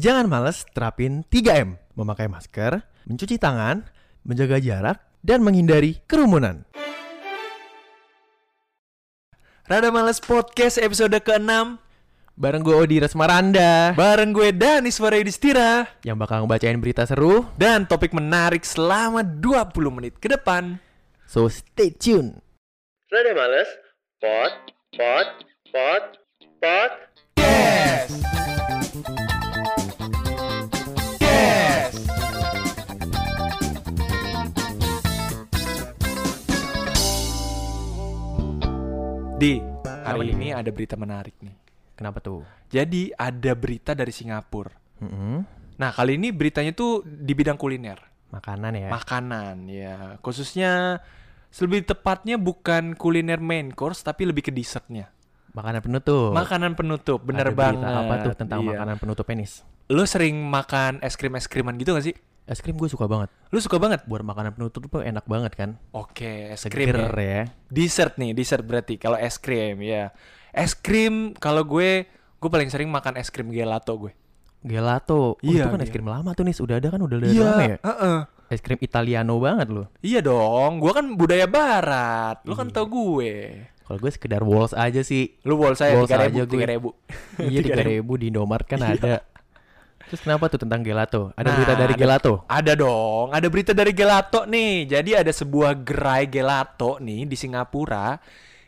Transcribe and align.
Jangan 0.00 0.32
males 0.32 0.64
terapin 0.72 1.28
3M. 1.28 1.76
Memakai 1.92 2.24
masker, 2.24 2.80
mencuci 3.04 3.36
tangan, 3.36 3.84
menjaga 4.24 4.56
jarak, 4.56 4.96
dan 5.20 5.44
menghindari 5.44 6.00
kerumunan. 6.08 6.64
Rada 9.68 9.92
Males 9.92 10.16
Podcast 10.16 10.80
episode 10.80 11.14
ke-6 11.20 11.78
Bareng 12.34 12.64
gue 12.64 12.74
Odi 12.74 12.98
Resmaranda 12.98 13.94
Bareng 13.94 14.34
gue 14.34 14.50
Danis 14.50 14.98
Distira 14.98 15.86
yang 16.02 16.18
bakal 16.18 16.42
ngebacain 16.42 16.80
berita 16.80 17.04
seru. 17.04 17.44
Dan 17.54 17.84
topik 17.84 18.16
menarik 18.16 18.64
selama 18.64 19.20
20 19.20 19.68
menit 19.92 20.16
ke 20.16 20.32
depan 20.32 20.80
So 21.28 21.44
stay 21.52 21.92
tune. 21.92 22.40
Rada 23.12 23.36
Males 23.36 23.68
Pod 24.16 24.52
Pod 24.96 25.28
Pod 25.70 26.04
Pod 26.58 26.92
Yes 27.36 29.29
Di, 39.40 39.56
hari 40.04 40.36
ini 40.36 40.52
ada 40.52 40.68
berita 40.68 41.00
menarik 41.00 41.32
nih 41.40 41.56
Kenapa 41.96 42.20
tuh? 42.20 42.44
Jadi 42.68 43.08
ada 43.16 43.56
berita 43.56 43.96
dari 43.96 44.12
Singapura 44.12 44.68
Mm-mm. 45.00 45.40
Nah 45.80 45.90
kali 45.96 46.20
ini 46.20 46.28
beritanya 46.28 46.76
tuh 46.76 47.00
di 47.08 47.32
bidang 47.32 47.56
kuliner 47.56 47.96
Makanan 48.28 48.76
ya. 48.76 48.92
Makanan 48.92 49.64
ya 49.64 50.20
Khususnya 50.20 51.00
lebih 51.56 51.88
tepatnya 51.88 52.36
bukan 52.36 52.92
kuliner 52.92 53.40
main 53.40 53.72
course 53.72 54.04
Tapi 54.04 54.28
lebih 54.28 54.44
ke 54.44 54.52
dessertnya 54.52 55.08
makanan 55.56 55.80
penutup. 55.82 56.30
Makanan 56.36 56.72
penutup 56.76 57.18
bener 57.24 57.48
Ada 57.48 57.56
banget 57.56 57.80
berita 57.80 57.96
apa 57.96 58.14
tuh 58.22 58.34
tentang 58.36 58.58
Iya. 58.60 58.68
makanan 58.76 58.96
penutup 59.00 59.24
penis? 59.24 59.64
Lo 59.88 60.04
sering 60.04 60.36
makan 60.36 61.00
es 61.00 61.16
krim 61.16 61.34
es 61.34 61.48
kriman 61.48 61.80
gitu 61.80 61.96
gak 61.96 62.06
sih? 62.06 62.14
Es 62.50 62.58
krim 62.58 62.74
gue 62.74 62.90
suka 62.90 63.06
banget. 63.06 63.30
Lo 63.48 63.62
suka 63.62 63.78
banget? 63.78 64.02
Buat 64.04 64.26
makanan 64.26 64.52
penutup 64.52 64.90
tuh 64.90 65.06
enak 65.06 65.22
banget 65.24 65.54
kan? 65.54 65.78
Oke 65.94 66.50
es 66.50 66.66
krim 66.66 66.90
Seger 66.90 67.14
ya 67.14 67.22
ya. 67.22 67.42
Dessert 67.70 68.18
nih 68.18 68.34
dessert 68.34 68.66
berarti 68.66 68.98
Kalau 68.98 69.14
es 69.14 69.38
krim 69.38 69.78
ya 69.78 70.10
Es 70.50 70.74
krim 70.74 71.30
kalau 71.38 71.62
gue 71.62 72.10
Gue 72.42 72.50
paling 72.50 72.66
sering 72.66 72.90
makan 72.90 73.14
es 73.14 73.30
krim 73.30 73.54
gelato 73.54 73.94
gue 73.96 74.12
Gelato. 74.60 75.40
Oh, 75.40 75.40
Iya, 75.40 75.64
itu 75.64 75.68
kan 75.72 75.80
es 75.80 75.88
iya. 75.88 75.94
krim 75.94 76.04
lama 76.04 76.30
tuh 76.36 76.44
nih. 76.44 76.52
Udah 76.60 76.76
ada 76.76 76.88
kan 76.92 77.00
udah 77.00 77.16
dari 77.16 77.32
lama 77.32 77.62
ya. 77.64 77.76
heeh. 77.80 78.18
Es 78.50 78.60
krim 78.60 78.76
Italiano 78.82 79.38
banget 79.40 79.68
loh. 79.70 79.86
Iya 80.04 80.20
dong, 80.20 80.84
gue 80.84 80.92
kan 80.92 81.06
budaya 81.16 81.46
barat. 81.48 82.44
Lu 82.44 82.52
kan 82.52 82.68
Iya. 82.68 82.74
tau 82.76 82.86
gue. 82.90 83.32
Kalau 83.80 83.98
gue 83.98 84.10
sekedar 84.12 84.42
walls 84.44 84.76
aja 84.76 85.00
sih. 85.00 85.32
Lu 85.48 85.56
saya 85.72 85.96
Balls 85.96 86.12
tiga 86.12 86.20
aja 86.20 86.28
ribu, 86.28 86.38
gue. 86.44 86.52
tiga 86.52 86.66
ribu. 86.68 86.88
iya 87.40 87.60
tiga 87.66 87.82
ribu 87.82 88.12
di 88.20 88.28
Indomaret 88.28 88.68
kan 88.68 88.78
Iya. 88.78 88.90
ada. 89.00 89.14
Terus 90.10 90.20
kenapa 90.20 90.50
tuh 90.50 90.58
tentang 90.58 90.82
gelato? 90.82 91.30
Ada 91.32 91.46
Nah, 91.46 91.54
berita 91.54 91.74
dari 91.76 91.94
ada- 91.94 92.02
gelato? 92.02 92.32
Ada 92.44 92.72
dong, 92.74 93.30
ada 93.30 93.46
berita 93.46 93.70
dari 93.70 93.92
gelato 93.92 94.42
nih. 94.42 94.90
Jadi 94.90 95.10
ada 95.14 95.30
sebuah 95.30 95.78
gerai 95.78 96.26
gelato 96.26 96.98
nih 96.98 97.24
di 97.24 97.36
Singapura 97.38 98.18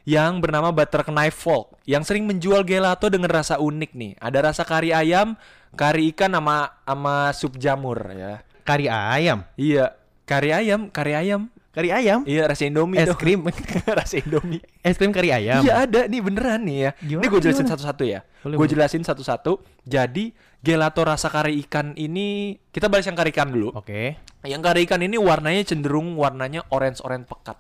yang 0.03 0.39
bernama 0.39 0.71
Butter 0.71 1.03
Knife 1.05 1.35
Folk 1.37 1.83
yang 1.85 2.03
sering 2.03 2.25
menjual 2.25 2.63
gelato 2.63 3.07
dengan 3.07 3.27
rasa 3.29 3.59
unik 3.59 3.91
nih. 3.93 4.13
Ada 4.17 4.39
rasa 4.45 4.63
kari 4.63 4.91
ayam, 4.91 5.35
kari 5.73 6.11
ikan 6.11 6.31
sama 6.31 6.79
sama 6.81 7.15
sup 7.33 7.55
jamur 7.55 7.99
ya. 8.09 8.43
Kari 8.63 8.87
ayam. 8.87 9.43
Iya, 9.55 9.99
kari 10.23 10.55
ayam, 10.55 10.87
kari 10.89 11.19
ayam. 11.19 11.51
Kari 11.73 11.89
ayam? 11.89 12.21
Iya, 12.23 12.45
rasa 12.45 12.69
Indomie 12.69 13.01
Es 13.01 13.09
dong. 13.09 13.17
krim. 13.17 13.41
rasa 13.99 14.21
Indomie. 14.21 14.61
Es 14.85 14.95
krim 14.95 15.09
kari 15.09 15.33
ayam. 15.33 15.65
Iya 15.65 15.89
ada 15.89 16.05
nih 16.05 16.21
beneran 16.21 16.61
nih 16.63 16.77
ya. 16.79 16.91
Gimana, 17.01 17.23
ini 17.25 17.33
gue 17.33 17.41
jelasin 17.41 17.65
satu-satu 17.67 18.03
ya. 18.05 18.21
Gue 18.45 18.67
jelasin 18.69 19.01
satu-satu. 19.01 19.53
Jadi 19.83 20.37
gelato 20.63 21.03
rasa 21.03 21.27
kari 21.27 21.59
ikan 21.67 21.99
ini 21.99 22.55
kita 22.71 22.87
bahas 22.87 23.05
yang 23.05 23.19
kari 23.19 23.35
ikan 23.35 23.51
dulu. 23.51 23.75
Oke. 23.75 24.17
Yang 24.47 24.63
kari 24.63 24.81
ikan 24.87 25.03
ini 25.03 25.19
warnanya 25.19 25.63
cenderung 25.67 26.15
warnanya 26.15 26.63
orange-orange 26.71 27.27
pekat. 27.27 27.59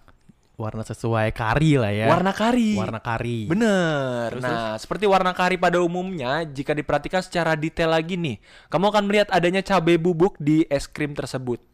Warna 0.54 0.86
sesuai 0.86 1.34
kari 1.34 1.74
lah 1.74 1.90
ya. 1.90 2.06
Warna 2.06 2.30
kari. 2.30 2.78
Warna 2.78 3.02
kari. 3.02 3.50
Bener. 3.50 4.30
Terus, 4.30 4.44
nah, 4.46 4.78
seperti 4.78 5.10
warna 5.10 5.34
kari 5.34 5.58
pada 5.58 5.82
umumnya, 5.82 6.46
jika 6.46 6.70
diperhatikan 6.70 7.24
secara 7.24 7.58
detail 7.58 7.90
lagi 7.90 8.14
nih, 8.14 8.38
kamu 8.70 8.94
akan 8.94 9.02
melihat 9.10 9.28
adanya 9.34 9.64
cabai 9.64 9.98
bubuk 9.98 10.38
di 10.38 10.62
es 10.70 10.86
krim 10.86 11.18
tersebut. 11.18 11.71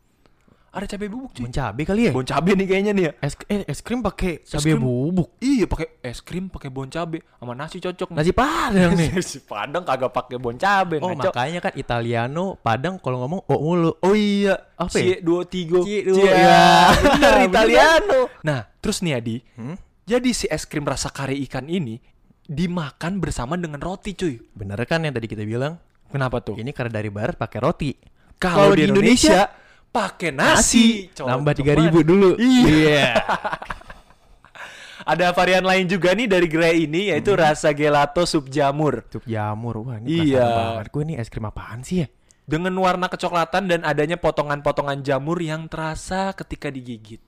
Ada 0.68 0.84
cabai 0.84 1.08
bubuk 1.08 1.32
cuy. 1.32 1.48
Bon 1.48 1.52
cabe 1.52 1.82
kali 1.82 2.02
ya? 2.06 2.12
Bon 2.12 2.20
cabai 2.22 2.52
nih 2.52 2.66
kayaknya 2.68 2.92
nih 2.92 3.04
ya. 3.08 3.12
Es, 3.24 3.34
eh, 3.48 3.64
es 3.64 3.80
krim 3.80 4.04
pakai 4.04 4.44
cabe 4.44 4.76
bubuk. 4.76 5.32
Iya, 5.40 5.64
pakai 5.64 5.96
es 6.04 6.20
krim 6.20 6.52
pakai 6.52 6.68
bon 6.68 6.86
cabai 6.86 7.24
sama 7.40 7.56
nasi 7.56 7.80
cocok. 7.80 8.12
Nasi 8.12 8.36
padang 8.36 8.92
nih. 8.92 9.08
Nasi 9.16 9.40
Padang 9.40 9.82
kagak 9.82 10.12
pakai 10.12 10.36
bon 10.36 10.54
cabe 10.54 11.00
Oh 11.00 11.16
makanya 11.16 11.64
kan 11.64 11.72
Italiano 11.72 12.60
Padang 12.60 13.00
kalau 13.00 13.24
ngomong 13.24 13.48
oh 13.48 13.58
mulu. 13.58 13.96
Oh 14.04 14.12
iya, 14.12 14.60
Apa 14.76 14.92
Cie 14.92 15.16
ya? 15.16 15.24
dua 15.24 15.48
tiga. 15.48 15.80
Cie 15.80 16.04
dua, 16.04 16.16
Cie, 16.20 16.28
ya. 16.36 16.92
bener 17.00 17.16
Bener 17.16 17.34
Italiano. 17.48 18.20
Nah, 18.44 18.60
terus 18.78 19.00
nih 19.00 19.16
Adi, 19.16 19.36
Hmm? 19.56 19.74
jadi 20.04 20.30
si 20.30 20.44
es 20.46 20.68
krim 20.68 20.84
rasa 20.84 21.08
kari 21.08 21.40
ikan 21.48 21.64
ini 21.64 21.96
dimakan 22.44 23.20
bersama 23.20 23.56
dengan 23.56 23.80
roti, 23.80 24.12
cuy. 24.12 24.36
Bener 24.52 24.76
kan 24.84 25.00
yang 25.00 25.12
tadi 25.12 25.28
kita 25.28 25.44
bilang? 25.44 25.80
Kenapa 26.08 26.40
tuh? 26.40 26.56
Ini 26.56 26.72
karena 26.72 27.00
dari 27.00 27.08
barat 27.08 27.36
pakai 27.36 27.58
roti. 27.60 27.92
Kalau 28.36 28.72
di 28.72 28.84
Indonesia 28.84 29.48
pakai 29.88 30.30
nasi. 30.30 31.08
Cocok 31.12 31.26
nambah 31.26 31.52
tiga 31.54 31.72
ribu 31.74 31.98
dulu. 32.02 32.30
Iya. 32.36 33.14
Ada 35.08 35.32
varian 35.32 35.64
lain 35.64 35.88
juga 35.88 36.12
nih 36.12 36.28
dari 36.28 36.44
gerai 36.44 36.84
ini 36.84 37.08
yaitu 37.08 37.32
Hmm. 37.32 37.40
rasa 37.40 37.72
gelato 37.72 38.28
sup 38.28 38.44
jamur. 38.46 39.00
Sup 39.08 39.24
jamur. 39.24 39.80
Wah, 39.80 39.96
ini 39.98 40.34
Iya. 40.34 40.44
banget. 40.44 40.86
Gue 40.92 41.02
ini 41.08 41.14
es 41.16 41.32
krim 41.32 41.48
apaan 41.48 41.80
sih 41.80 42.04
ya? 42.04 42.06
Dengan 42.44 42.76
warna 42.76 43.08
kecoklatan 43.08 43.68
dan 43.68 43.80
adanya 43.84 44.20
potongan-potongan 44.20 45.00
jamur 45.00 45.40
yang 45.40 45.64
terasa 45.64 46.36
ketika 46.36 46.68
digigit. 46.68 47.20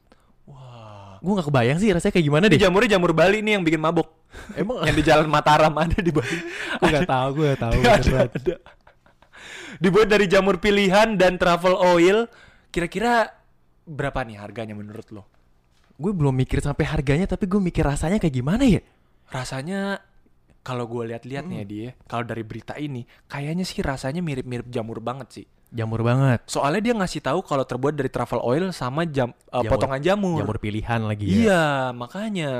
Wah. 0.44 1.16
Gue 1.24 1.32
gak 1.40 1.48
kebayang 1.48 1.80
sih 1.80 1.88
rasanya 1.88 2.12
kayak 2.12 2.26
gimana 2.26 2.44
deh. 2.48 2.60
jamurnya 2.60 2.96
jamur 2.96 3.16
Bali 3.16 3.40
nih 3.40 3.56
yang 3.56 3.64
bikin 3.64 3.80
mabok. 3.80 4.08
Emang 4.52 4.84
yang 4.84 4.96
di 4.96 5.04
Jalan 5.04 5.28
Mataram 5.28 5.72
ada 5.72 5.96
di 5.96 6.12
Bali. 6.12 6.36
gue 6.80 6.88
gak 6.90 7.08
tahu, 7.08 7.28
gue 7.32 7.44
gak 7.56 7.60
tahu. 7.64 7.72
Ada, 7.80 8.16
ada. 8.28 8.54
Dibuat 9.80 10.06
dari 10.06 10.28
jamur 10.28 10.60
pilihan 10.60 11.16
dan 11.16 11.40
truffle 11.40 11.76
oil. 11.76 12.28
Kira-kira 12.70 13.34
berapa 13.82 14.22
nih 14.22 14.38
harganya 14.38 14.74
menurut 14.78 15.10
lo? 15.10 15.26
Gue 16.00 16.14
belum 16.14 16.32
mikir 16.32 16.62
sampai 16.64 16.86
harganya, 16.88 17.26
tapi 17.28 17.44
gue 17.44 17.60
mikir 17.60 17.84
rasanya 17.84 18.16
kayak 18.16 18.32
gimana 18.32 18.64
ya? 18.64 18.80
Rasanya 19.28 20.00
kalau 20.62 20.86
gue 20.86 21.12
lihat-lihat 21.12 21.44
nih 21.44 21.58
ya 21.60 21.66
dia, 21.66 21.88
kalau 22.06 22.24
dari 22.24 22.44
berita 22.44 22.76
ini 22.76 23.04
kayaknya 23.26 23.64
sih 23.64 23.80
rasanya 23.82 24.20
mirip-mirip 24.24 24.68
jamur 24.70 25.02
banget 25.02 25.28
sih. 25.42 25.46
Jamur 25.70 26.02
banget. 26.02 26.42
Soalnya 26.50 26.82
dia 26.82 26.94
ngasih 26.98 27.22
tahu 27.22 27.46
kalau 27.46 27.62
terbuat 27.62 27.94
dari 27.94 28.10
truffle 28.10 28.42
oil 28.42 28.74
sama 28.74 29.06
jam 29.06 29.30
eh, 29.50 29.62
Jamur- 29.62 29.70
potongan 29.70 30.00
jamur. 30.02 30.38
Jamur 30.42 30.58
pilihan 30.58 31.00
lagi 31.06 31.24
ya. 31.26 31.34
Iya, 31.36 31.64
makanya 31.94 32.50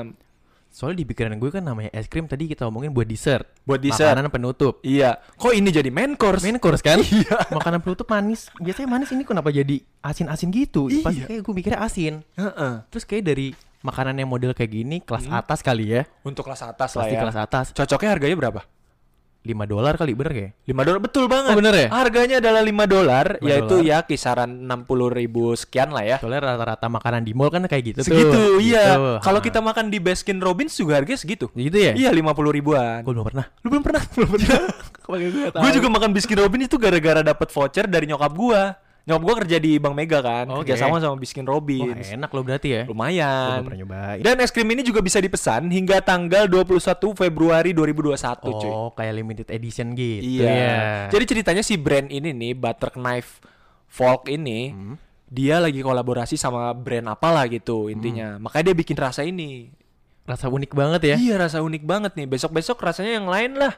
Soalnya 0.71 1.03
di 1.03 1.05
pikiran 1.05 1.35
gue 1.35 1.51
kan 1.51 1.59
namanya 1.59 1.91
es 1.91 2.07
krim 2.07 2.25
tadi 2.25 2.47
kita 2.47 2.63
omongin 2.63 2.95
buat 2.95 3.03
dessert. 3.03 3.43
buat 3.67 3.77
dessert. 3.77 4.15
Makanan 4.15 4.31
penutup. 4.31 4.79
Iya. 4.81 5.19
Kok 5.35 5.51
ini 5.51 5.67
jadi 5.67 5.91
main 5.91 6.15
course? 6.15 6.41
Main 6.41 6.57
course 6.57 6.79
kan? 6.79 7.03
Iya. 7.11 7.51
Makanan 7.51 7.83
penutup 7.83 8.07
manis. 8.07 8.47
Biasanya 8.55 8.87
manis 8.87 9.11
ini 9.11 9.27
kenapa 9.27 9.51
jadi 9.51 9.83
asin-asin 9.99 10.47
gitu? 10.49 10.87
Iya. 10.87 11.27
kayak 11.27 11.41
gue 11.43 11.53
mikirnya 11.53 11.83
asin. 11.83 12.23
Heeh. 12.39 12.73
Terus 12.87 13.03
kayak 13.03 13.23
dari 13.27 13.51
makanan 13.83 14.15
yang 14.15 14.29
model 14.31 14.55
kayak 14.55 14.71
gini 14.71 15.03
kelas 15.03 15.27
atas 15.27 15.59
kali 15.59 15.91
ya. 15.91 16.07
Untuk 16.23 16.47
kelas 16.47 16.63
atas 16.63 16.95
lah 16.95 17.03
Pasti 17.03 17.15
ya. 17.15 17.21
kelas 17.21 17.37
atas. 17.37 17.65
Cocoknya 17.75 18.09
harganya 18.15 18.37
berapa? 18.39 18.61
5 19.41 19.57
dolar 19.65 19.97
kali 19.97 20.13
bener 20.13 20.31
kayak? 20.31 20.51
5 20.69 20.85
dolar 20.85 20.99
betul 21.01 21.25
banget. 21.25 21.49
Oh, 21.49 21.57
bener 21.57 21.73
ya? 21.73 21.87
Harganya 21.89 22.37
adalah 22.37 22.61
5 22.61 22.85
dolar, 22.85 23.25
5 23.41 23.49
yaitu 23.49 23.75
ya 23.81 24.05
kisaran 24.05 24.69
60 24.69 24.85
ribu 25.09 25.57
sekian 25.57 25.89
lah 25.89 26.05
ya. 26.05 26.17
Soalnya 26.21 26.53
rata-rata 26.53 26.85
makanan 26.85 27.25
di 27.25 27.33
mall 27.33 27.49
kan 27.49 27.65
kayak 27.65 27.83
gitu 27.89 27.99
Segitu, 28.05 28.29
tuh. 28.29 28.61
iya. 28.61 28.93
Gitu. 28.93 29.09
Kalau 29.25 29.39
Ha. 29.41 29.45
kita 29.49 29.59
makan 29.59 29.89
di 29.89 29.97
Baskin 29.97 30.37
Robbins 30.37 30.77
juga 30.77 31.01
harganya 31.01 31.17
segitu. 31.17 31.49
gitu 31.51 31.73
ya? 31.73 31.97
Iya, 31.97 32.13
50 32.13 32.53
ribuan. 32.53 33.01
Gue 33.01 33.17
belum 33.17 33.25
pernah. 33.25 33.45
Lu 33.65 33.67
belum 33.73 33.81
pernah? 33.81 34.03
Belum 34.13 34.29
pernah. 34.29 34.61
gue 35.57 35.71
juga 35.73 35.89
makan 35.89 36.09
Baskin 36.13 36.37
Robbins 36.37 36.69
itu 36.69 36.77
gara-gara 36.77 37.25
dapat 37.25 37.49
voucher 37.49 37.89
dari 37.89 38.05
nyokap 38.05 38.31
gua. 38.37 38.77
Nyokap 39.11 39.21
gua 39.21 39.35
kerja 39.37 39.57
di 39.57 39.75
Bank 39.75 39.91
Mega 39.93 40.19
kan, 40.19 40.47
Oke. 40.47 40.63
kerja 40.63 40.79
sama 40.79 40.97
sama 40.97 41.15
Baskin 41.15 41.43
Wah 41.43 41.51
Robbins. 41.51 42.07
enak 42.09 42.31
loh 42.31 42.41
berarti 42.41 42.67
ya. 42.71 42.81
Gue 42.83 42.95
Lumayan. 42.95 43.51
belum 43.51 43.65
pernah 43.67 43.79
nyobain. 43.83 44.21
Dan 44.21 44.35
es 44.39 44.49
krim 44.49 44.65
ini 44.65 44.81
juga 44.81 44.99
bisa 44.99 45.19
dipesan 45.19 45.67
hingga 45.67 45.99
tanggal 45.99 46.47
21 46.47 46.79
Februari 47.11 47.75
2021, 47.75 48.15
cuy. 48.55 48.71
Oh 48.71 48.89
kayak 48.89 49.13
limited 49.13 49.47
edition 49.49 49.91
gitu 49.91 50.23
Iya. 50.39 50.47
ya. 50.47 50.75
Jadi 51.11 51.23
ceritanya 51.27 51.59
si 51.59 51.75
brand 51.75 52.07
ini 52.07 52.31
nih, 52.31 52.55
Butter 52.55 52.95
Knife 52.95 53.43
Folk 53.85 54.25
ini, 54.25 54.71
Hmm. 54.71 54.95
dia 55.25 55.59
lagi 55.59 55.79
kolaborasi 55.79 56.39
sama 56.39 56.71
brand 56.71 57.07
apalah 57.09 57.43
gitu 57.45 57.87
intinya. 57.87 58.39
Hmm. 58.39 58.47
Makanya 58.47 58.71
dia 58.71 58.77
bikin 58.77 58.95
rasa 58.95 59.21
ini. 59.21 59.75
rasa 60.21 60.47
unik 60.47 60.71
banget 60.71 61.01
ya. 61.03 61.15
Iya, 61.17 61.35
rasa 61.35 61.59
unik 61.59 61.83
banget 61.83 62.15
nih. 62.15 62.23
Besok-besok 62.23 62.79
rasanya 62.79 63.19
yang 63.19 63.27
lain 63.27 63.57
lah. 63.57 63.73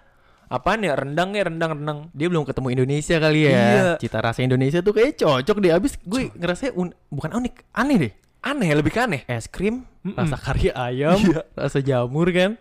Apaan 0.48 0.82
ya? 0.82 0.94
Rendang 0.94 1.32
ya, 1.32 1.44
rendang-rendang. 1.44 2.10
Dia 2.12 2.28
belum 2.28 2.44
ketemu 2.44 2.68
Indonesia 2.72 3.16
kali 3.18 3.40
ya. 3.44 3.52
Iya. 3.52 3.86
Cita 3.98 4.20
rasa 4.20 4.40
Indonesia 4.42 4.80
tuh 4.80 4.92
kayak 4.92 5.18
cocok 5.18 5.58
deh. 5.60 5.72
Abis 5.72 5.98
gue 6.00 6.32
ngerasa 6.32 6.72
un- 6.74 6.94
bukan 7.08 7.32
unik, 7.34 7.56
aneh 7.72 7.98
deh. 8.00 8.14
Aneh, 8.40 8.70
lebih 8.72 8.92
ke 8.92 9.00
aneh. 9.00 9.22
Es 9.24 9.48
krim, 9.48 9.88
Mm-mm. 10.02 10.14
rasa 10.14 10.36
kari 10.36 10.68
ayam, 10.70 11.16
Iya. 11.16 11.42
rasa 11.54 11.80
jamur 11.80 12.28
kan. 12.30 12.60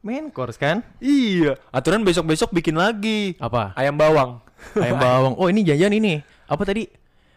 Main 0.00 0.28
course 0.28 0.56
kan? 0.56 0.80
Iya. 0.96 1.60
Aturan 1.68 2.00
besok-besok 2.00 2.50
bikin 2.52 2.72
lagi. 2.72 3.36
Apa? 3.36 3.76
Ayam 3.76 3.94
bawang. 3.94 4.40
ayam 4.74 4.96
bawang. 5.04 5.34
Oh 5.36 5.46
ini 5.46 5.60
jajan 5.60 5.92
ini. 5.92 6.24
Apa 6.46 6.64
tadi? 6.64 6.88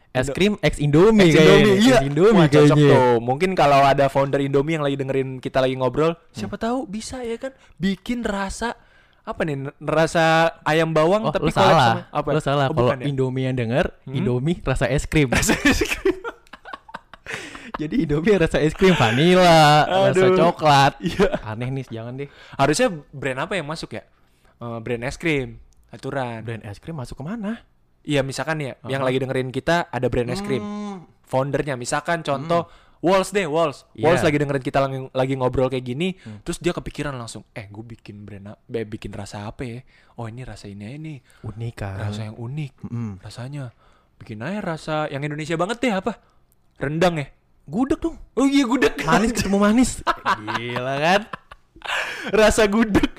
Es 0.10 0.30
krim 0.30 0.62
ex 0.62 0.78
Indomie 0.78 1.28
Ex 1.28 1.36
kayaknya. 1.36 1.58
Indomie, 1.58 1.76
iya. 1.82 1.98
Ex 1.98 2.06
Indomie 2.06 2.38
Wah, 2.38 2.48
cocok 2.48 2.78
kayaknya. 2.78 2.94
tuh. 2.96 3.16
Mungkin 3.20 3.52
kalau 3.52 3.80
ada 3.82 4.06
founder 4.08 4.40
Indomie 4.40 4.74
yang 4.74 4.86
lagi 4.86 4.96
dengerin 4.96 5.30
kita 5.38 5.58
lagi 5.58 5.74
ngobrol, 5.74 6.14
siapa 6.30 6.56
tahu 6.56 6.86
bisa 6.86 7.20
ya 7.20 7.36
kan 7.36 7.52
bikin 7.76 8.22
rasa 8.22 8.78
apa 9.24 9.42
nih? 9.42 9.56
Rasa 9.78 10.26
ayam 10.64 10.92
bawang 10.92 11.24
Oh, 11.24 11.32
tapi 11.32 11.48
collab 11.48 11.56
salah. 11.56 11.92
sama- 12.04 12.06
apa? 12.12 12.30
Lu 12.30 12.42
salah. 12.42 12.66
Oh, 12.68 12.76
Kalau 12.76 12.92
ya? 12.94 13.08
Indomie 13.08 13.46
yang 13.46 13.56
denger, 13.56 13.86
Hmm? 14.04 14.16
Indomie 14.16 14.60
rasa 14.60 14.86
es 14.86 15.04
krim. 15.04 15.32
Rasa 15.36 15.56
es 15.58 15.80
krim. 15.80 16.20
Jadi 17.74 18.06
Indomie 18.06 18.38
rasa 18.38 18.62
es 18.62 18.72
krim 18.72 18.94
vanilla, 18.94 19.88
rasa 19.88 20.30
coklat. 20.30 20.94
Iya. 21.02 21.42
Aneh 21.42 21.70
nih, 21.72 21.86
jangan 21.90 22.14
deh. 22.14 22.30
Harusnya 22.54 22.88
brand 23.10 23.40
apa 23.42 23.54
yang 23.56 23.66
masuk 23.66 23.98
ya? 23.98 24.04
Eh, 24.60 24.78
brand 24.80 25.02
es 25.02 25.18
krim. 25.18 25.58
Aturan. 25.90 26.46
Brand 26.46 26.64
es 26.64 26.78
krim 26.78 26.94
masuk 26.94 27.18
ke 27.18 27.26
mana? 27.26 27.66
Iya, 28.04 28.22
misalkan 28.22 28.60
ya, 28.60 28.76
yang 28.84 29.02
Aha. 29.02 29.08
lagi 29.10 29.18
dengerin 29.18 29.50
kita 29.50 29.88
ada 29.88 30.06
brand 30.06 30.30
es 30.30 30.44
krim. 30.44 30.62
Hmm. 30.62 31.08
Foundernya 31.24 31.74
misalkan 31.74 32.22
contoh 32.22 32.70
Walls 33.04 33.30
deh, 33.30 33.44
Walls. 33.44 33.84
Iya. 33.92 34.08
Walls 34.08 34.24
lagi 34.24 34.38
dengerin 34.38 34.64
kita 34.64 34.80
lagi, 34.80 35.12
lagi 35.12 35.34
ngobrol 35.36 35.68
kayak 35.68 35.84
gini, 35.84 36.16
terus 36.40 36.56
dia 36.58 36.72
kepikiran 36.72 37.12
langsung, 37.12 37.44
eh 37.52 37.68
gue 37.68 37.84
bikin 37.84 38.24
brand, 38.24 38.48
a- 38.50 38.60
be- 38.64 38.88
bikin 38.88 39.12
rasa 39.12 39.44
apa 39.44 39.62
ya? 39.62 39.84
Oh 40.16 40.26
ini 40.26 40.42
rasa 40.42 40.66
ini 40.66 40.96
nih, 40.96 41.18
Unik 41.44 41.74
kan. 41.76 42.00
rasa 42.02 42.26
yang 42.26 42.38
unik, 42.38 42.72
Mm-mm. 42.82 43.20
rasanya. 43.20 43.76
Bikin 44.16 44.40
aja 44.40 44.60
rasa 44.60 44.96
yang 45.08 45.20
Indonesia 45.22 45.54
banget 45.54 45.78
deh 45.78 45.92
apa? 45.92 46.16
Rendang 46.76 47.20
ya? 47.20 47.28
Gudeg 47.64 48.00
dong. 48.00 48.16
Oh 48.34 48.44
iya 48.44 48.64
gudeg. 48.64 48.96
Manis 49.02 49.32
ketemu 49.36 49.58
manis. 49.58 49.92
Gila 50.56 50.96
kan? 50.98 51.22
rasa 52.32 52.64
gudeg. 52.66 53.12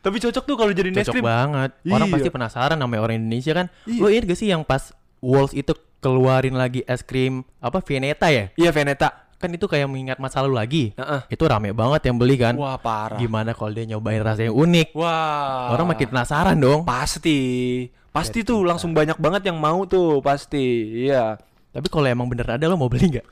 Tapi 0.00 0.16
cocok 0.18 0.44
tuh 0.44 0.56
kalau 0.56 0.72
jadi 0.72 0.90
Cocok 0.90 1.20
banget. 1.20 1.70
Orang 1.86 2.08
Iya. 2.08 2.14
pasti 2.16 2.28
penasaran 2.28 2.74
namanya 2.74 3.00
orang 3.02 3.16
Indonesia 3.18 3.52
kan. 3.54 3.66
Iya. 3.84 4.00
Lo 4.00 4.08
inget 4.08 4.24
gak 4.26 4.34
sih 4.34 4.48
yang 4.48 4.62
pas 4.62 4.90
Walls 5.20 5.52
itu 5.52 5.70
keluarin 6.02 6.58
lagi 6.58 6.82
es 6.84 7.06
krim 7.06 7.46
apa 7.62 7.78
Veneta 7.78 8.26
ya? 8.28 8.50
Iya 8.58 8.74
Veneta. 8.74 9.30
Kan 9.38 9.50
itu 9.54 9.66
kayak 9.66 9.86
mengingat 9.86 10.18
masa 10.18 10.42
lalu 10.42 10.54
lagi. 10.58 10.84
Heeh. 10.98 11.20
Itu 11.30 11.46
rame 11.46 11.70
banget 11.70 12.10
yang 12.10 12.18
beli 12.18 12.34
kan. 12.38 12.54
Wah 12.58 12.78
parah. 12.78 13.18
Gimana 13.18 13.54
kalau 13.54 13.70
dia 13.70 13.86
nyobain 13.86 14.22
rasa 14.22 14.46
yang 14.46 14.54
unik? 14.54 14.94
Wah. 14.98 15.74
Orang 15.74 15.90
makin 15.90 16.10
penasaran 16.10 16.58
dong. 16.58 16.82
Pasti. 16.82 17.38
Pasti 18.12 18.44
Biar 18.44 18.50
tuh 18.50 18.60
langsung 18.66 18.90
banyak 18.92 19.16
banget 19.18 19.50
yang 19.50 19.58
mau 19.58 19.82
tuh 19.86 20.18
pasti. 20.22 21.06
Iya. 21.06 21.38
Tapi 21.72 21.86
kalau 21.88 22.06
emang 22.06 22.28
bener 22.28 22.44
ada 22.44 22.64
lo 22.68 22.76
mau 22.76 22.90
beli 22.90 23.18
nggak? 23.18 23.26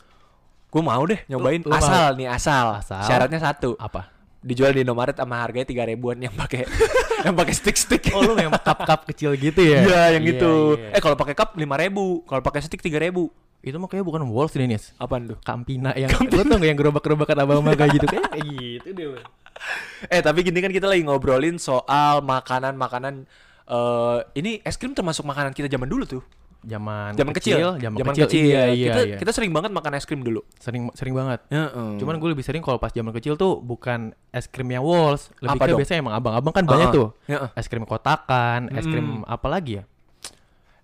Gue 0.71 0.83
mau 0.87 1.03
deh 1.03 1.19
nyobain 1.27 1.61
Lu- 1.63 1.71
lu 1.71 1.75
asal 1.75 2.15
nih 2.15 2.31
asal. 2.31 2.79
Asal. 2.79 3.03
Syaratnya 3.07 3.39
satu. 3.43 3.75
Apa? 3.79 4.11
Dijual 4.41 4.73
di 4.73 4.81
Indomaret 4.81 5.21
sama 5.21 5.37
harganya 5.45 5.69
tiga 5.69 5.85
ribuan 5.85 6.17
yang 6.17 6.33
pakai 6.33 6.65
yang 7.29 7.37
pakai 7.37 7.53
stick-stick. 7.53 8.09
Oh 8.17 8.25
lu 8.25 8.33
yang 8.41 8.53
cup-cup 8.57 9.05
kecil 9.13 9.37
gitu 9.37 9.61
ya? 9.61 9.85
Iya 9.85 10.03
yang 10.17 10.25
gitu. 10.25 10.81
iya. 10.81 10.97
Eh 10.97 11.01
kalau 11.05 11.13
pakai 11.13 11.37
cup 11.37 11.61
lima 11.61 11.77
ribu, 11.77 12.25
kalau 12.25 12.41
pakai 12.41 12.65
stick 12.65 12.81
tiga 12.81 12.97
ribu. 12.97 13.29
itu 13.61 13.77
mah 13.77 13.93
kayak 13.93 14.09
bukan 14.09 14.25
Walls 14.33 14.57
deh 14.57 14.65
Nis. 14.65 14.97
Apaan 14.97 15.29
tuh? 15.29 15.37
Kampina 15.45 15.93
yang 15.93 16.09
lo 16.09 16.41
tau 16.49 16.57
gak 16.57 16.65
yang 16.65 16.81
gerobak-gerobakan 16.81 17.45
abang-abang 17.45 17.77
kayak 17.77 17.93
gitu 18.01 18.07
kayak 18.09 18.25
gitu 18.41 18.89
deh. 18.97 19.07
Bang. 19.13 19.27
Eh 20.17 20.25
tapi 20.25 20.41
gini 20.41 20.65
kan 20.65 20.73
kita 20.73 20.89
lagi 20.89 21.05
ngobrolin 21.05 21.61
soal 21.61 22.25
makanan-makanan. 22.25 23.29
eh 23.69 24.19
ini 24.41 24.65
es 24.65 24.81
krim 24.81 24.97
termasuk 24.97 25.29
makanan 25.29 25.53
kita 25.53 25.69
zaman 25.69 25.93
dulu 25.93 26.09
tuh. 26.09 26.25
Zaman 26.61 27.17
Zaman 27.17 27.33
kecil, 27.33 27.57
zaman 27.81 27.97
Zaman 27.97 28.15
kecil, 28.15 28.45
iya 28.45 28.69
iya 28.69 28.87
kita, 28.87 29.01
iya. 29.03 29.17
kita 29.17 29.33
sering 29.33 29.49
banget 29.49 29.73
makan 29.73 29.97
es 29.97 30.05
krim 30.05 30.21
dulu. 30.21 30.45
sering 30.61 30.93
sering 30.93 31.17
banget. 31.17 31.41
Heeh. 31.49 31.97
Cuman 31.97 32.21
gue 32.21 32.29
lebih 32.31 32.45
sering 32.45 32.61
kalau 32.61 32.77
pas 32.77 32.93
zaman 32.93 33.11
kecil 33.11 33.33
tuh 33.35 33.59
bukan 33.59 34.13
es 34.29 34.45
krim 34.45 34.69
yang 34.69 34.85
Walls, 34.85 35.33
lebih 35.41 35.57
Apa 35.57 35.65
ke 35.65 35.71
dong? 35.73 35.79
biasanya 35.81 35.99
emang 36.01 36.15
abang-abang 36.15 36.53
kan 36.53 36.65
banyak 36.65 36.89
Ah, 36.89 36.93
tuh. 36.93 37.09
Heeh. 37.27 37.49
Es 37.55 37.65
krim 37.65 37.83
kotakan, 37.83 38.69
es 38.71 38.85
krim 38.85 39.25
Mm. 39.25 39.25
apa 39.27 39.47
lagi 39.49 39.81
ya? 39.81 39.85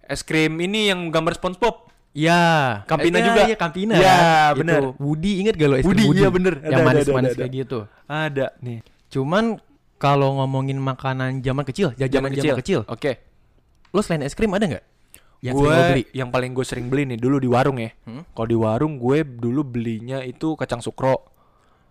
Es 0.02 0.22
krim 0.22 0.56
ini 0.56 0.88
yang 0.88 1.10
gambar 1.10 1.36
SpongeBob. 1.36 1.92
Ya, 2.16 2.80
Campina 2.88 3.20
eh, 3.20 3.24
juga. 3.28 3.40
Iya, 3.44 3.56
Campina. 3.60 3.92
Ya, 3.94 4.16
Itu. 4.48 4.64
bener. 4.64 4.80
Woody 4.96 5.44
inget 5.44 5.54
gak 5.54 5.68
lo 5.68 5.76
es 5.76 5.84
krim 5.84 5.92
Woody, 5.92 6.04
Woody? 6.06 6.20
iya 6.24 6.28
bener. 6.32 6.54
Yang 6.62 6.80
manis-manis 6.82 7.32
kayak 7.36 7.52
gitu. 7.52 7.78
Ada 8.06 8.56
nih. 8.58 8.80
Cuman 9.12 9.60
kalau 9.96 10.40
ngomongin 10.40 10.80
makanan 10.80 11.44
zaman 11.44 11.64
kecil, 11.64 11.92
jajanan 11.92 12.32
zaman 12.32 12.56
kecil, 12.56 12.80
Oke. 12.86 13.20
lo 13.90 14.00
selain 14.00 14.24
es 14.24 14.32
krim 14.32 14.48
ada 14.50 14.64
nggak? 14.64 14.84
Yang 15.46 15.54
gue 15.54 15.62
sering 15.62 15.78
lo 15.78 15.82
beli? 15.88 16.02
yang 16.10 16.28
paling 16.28 16.50
gue 16.50 16.64
sering 16.64 16.86
beli 16.86 17.02
nih 17.06 17.18
dulu 17.18 17.36
di 17.38 17.46
warung 17.46 17.78
ya. 17.78 17.90
Hmm? 18.02 18.22
Kalau 18.28 18.48
di 18.48 18.58
warung 18.58 18.94
gue 18.96 19.18
dulu 19.22 19.62
belinya 19.62 20.20
itu 20.20 20.54
kacang 20.54 20.80
sukro. 20.80 21.32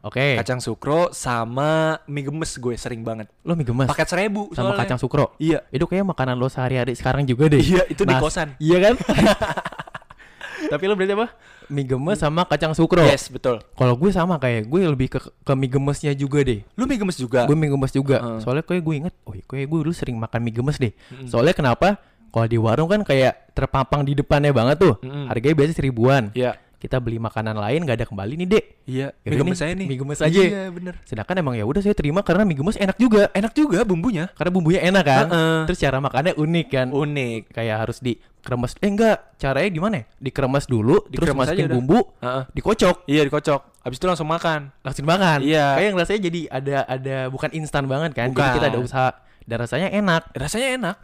Oke. 0.01 0.37
Kacang 0.37 0.61
sukro 0.61 1.09
sama 1.09 1.97
mie 2.05 2.21
gemes 2.21 2.53
gue 2.55 2.75
sering 2.75 3.01
banget. 3.01 3.25
Lo 3.41 3.57
mie 3.57 3.65
gemes 3.65 3.89
Paket 3.89 4.05
seribu 4.05 4.53
sama 4.53 4.69
soalnya. 4.69 4.85
kacang 4.85 4.99
sukro. 4.99 5.33
Iya. 5.37 5.65
Itu 5.69 5.85
kayak 5.85 6.05
makanan 6.05 6.35
lo 6.35 6.45
sehari-hari 6.45 6.93
sekarang 6.93 7.25
juga 7.25 7.49
deh. 7.49 7.57
Iya, 7.57 7.89
itu 7.89 8.05
di 8.05 8.13
Nas- 8.13 8.21
kosan. 8.21 8.53
Iya 8.57 8.77
kan? 8.79 8.93
Tapi 10.71 10.83
lo 10.85 10.93
berarti 10.93 11.13
apa? 11.13 11.27
Mie 11.65 11.85
gemes 11.85 12.17
sama 12.17 12.45
kacang 12.45 12.73
sukro. 12.73 13.01
Yes, 13.01 13.29
betul. 13.29 13.61
Kalau 13.73 13.93
gue 13.97 14.09
sama 14.09 14.37
kayak 14.37 14.65
gue 14.65 14.81
lebih 14.85 15.09
ke 15.09 15.19
ke 15.41 15.53
mie 15.53 15.69
gemesnya 15.69 16.13
juga 16.13 16.41
deh. 16.41 16.61
Lu 16.73 16.85
mie 16.85 16.97
gemes 16.97 17.17
juga? 17.17 17.45
Gue 17.45 17.57
mie 17.57 17.69
gemes 17.69 17.89
juga. 17.89 18.17
Heeh. 18.21 18.39
Soalnya 18.41 18.61
kayak 18.61 18.81
gue 18.81 18.95
inget, 18.95 19.13
oh 19.25 19.33
kayak 19.33 19.65
gue 19.65 19.79
dulu 19.81 19.93
sering 19.93 20.17
makan 20.17 20.41
mie 20.41 20.53
gemes 20.53 20.77
deh. 20.77 20.93
Mm-mm. 21.09 21.29
Soalnya 21.29 21.53
kenapa? 21.53 21.97
Kalau 22.29 22.45
di 22.45 22.57
warung 22.57 22.85
kan 22.85 23.01
kayak 23.01 23.44
terpampang 23.55 24.03
di 24.03 24.13
depannya 24.13 24.51
banget 24.51 24.77
tuh. 24.77 24.95
Mm-mm. 24.99 25.25
Harganya 25.25 25.55
biasa 25.55 25.71
seribuan. 25.73 26.29
Iya. 26.35 26.59
Kita 26.75 27.01
beli 27.01 27.17
makanan 27.17 27.55
lain 27.55 27.81
nggak 27.81 27.97
ada 27.97 28.05
kembali 28.05 28.33
nih 28.35 28.47
dek. 28.47 28.65
Iya, 28.85 29.07
Yaudah 29.17 29.31
mie 29.31 29.39
gemes 29.41 29.57
aja 29.57 29.73
nih. 29.73 29.87
mie 29.87 29.97
gemes 29.97 30.19
aja. 30.21 30.37
Iya, 30.37 30.63
bener. 30.69 30.93
Sedangkan 31.01 31.35
emang 31.39 31.55
ya 31.55 31.65
udah 31.65 31.81
saya 31.81 31.95
terima 31.97 32.21
karena 32.21 32.45
mie 32.45 32.53
gemes 32.53 32.77
enak 32.77 32.93
juga. 32.95 33.33
Enak 33.33 33.57
juga 33.57 33.81
bumbunya. 33.81 34.29
Karena 34.37 34.51
bumbunya 34.53 34.81
enak 34.83 35.01
kan. 35.01 35.25
Heeh. 35.25 35.59
Terus 35.65 35.79
cara 35.79 35.97
makannya 35.97 36.37
unik 36.37 36.67
kan. 36.69 36.87
Unik. 36.93 37.41
Kayak 37.49 37.77
harus 37.81 37.97
dikremes. 37.97 38.77
Eh 38.77 38.91
enggak, 38.91 39.17
caranya 39.35 39.69
gimana 39.71 39.95
ya? 39.97 40.05
Dikremes 40.19 40.65
dulu, 40.67 41.01
terus 41.01 41.25
Dikremes 41.25 41.47
aja 41.47 41.57
masukin 41.57 41.67
bumbu, 41.73 41.99
Heeh. 42.21 42.43
dikocok, 42.53 42.95
Iya, 43.07 43.21
dikocok. 43.25 43.61
Habis 43.81 43.97
itu 43.97 44.05
langsung 44.05 44.29
makan. 44.29 44.59
langsung 44.81 45.05
makan. 45.05 45.37
Iya. 45.41 45.65
Kayak 45.79 45.87
yang 45.89 45.97
rasanya 45.97 46.21
jadi 46.21 46.41
ada 46.51 46.75
ada 46.85 47.15
bukan 47.29 47.49
instan 47.55 47.89
banget 47.89 48.11
kan. 48.13 48.29
Jadi 48.29 48.37
Bukan. 48.37 48.53
kita 48.61 48.67
ada 48.69 48.79
usaha 48.79 49.09
dan 49.41 49.57
rasanya 49.57 49.89
enak. 49.89 50.21
Rasanya 50.33 50.67
enak. 50.77 50.95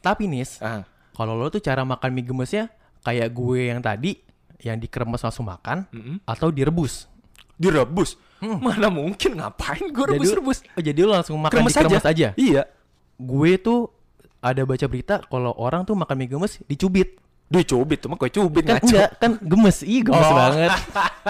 Tapi 0.00 0.24
nis, 0.26 0.60
Ah. 0.60 0.84
Kalau 1.20 1.36
lo 1.36 1.46
tuh 1.46 1.60
cara 1.60 1.84
makan 1.84 2.08
mie 2.10 2.24
gemesnya 2.24 2.72
kayak 3.00 3.28
gue 3.28 3.68
yang 3.68 3.84
tadi 3.84 4.16
yang 4.58 4.76
dikremes 4.76 5.20
langsung 5.20 5.44
makan 5.44 5.84
Mm-mm. 5.88 6.16
atau 6.24 6.48
direbus. 6.48 7.04
Direbus. 7.54 8.16
Hmm. 8.40 8.56
Mana 8.56 8.88
mungkin 8.88 9.36
ngapain 9.36 9.84
gue 9.84 10.00
Jadi- 10.00 10.16
rebus-rebus. 10.16 10.64
Oh, 10.72 10.80
jadi 10.80 11.00
lo 11.04 11.12
langsung 11.12 11.36
makan 11.36 11.60
Kremes 11.60 11.76
dikremes 11.76 12.04
aja. 12.06 12.28
Iya. 12.34 12.64
Gue 13.14 13.56
tuh 13.56 13.92
ada 14.40 14.64
baca 14.64 14.86
berita 14.86 15.20
kalau 15.22 15.52
orang 15.54 15.84
tuh 15.84 15.92
makan 15.92 16.16
mie 16.16 16.30
gemes 16.30 16.56
dicubit. 16.64 17.20
Duh 17.50 17.60
cubit, 17.60 17.98
cuma 17.98 18.14
kue 18.14 18.30
cubit 18.30 18.62
Kan 18.62 18.78
ngaco. 18.78 18.86
enggak, 18.86 19.10
kan 19.18 19.30
gemes. 19.36 19.82
Ih, 19.82 20.00
gemes 20.00 20.22
Oh. 20.22 20.38
banget. 20.38 20.70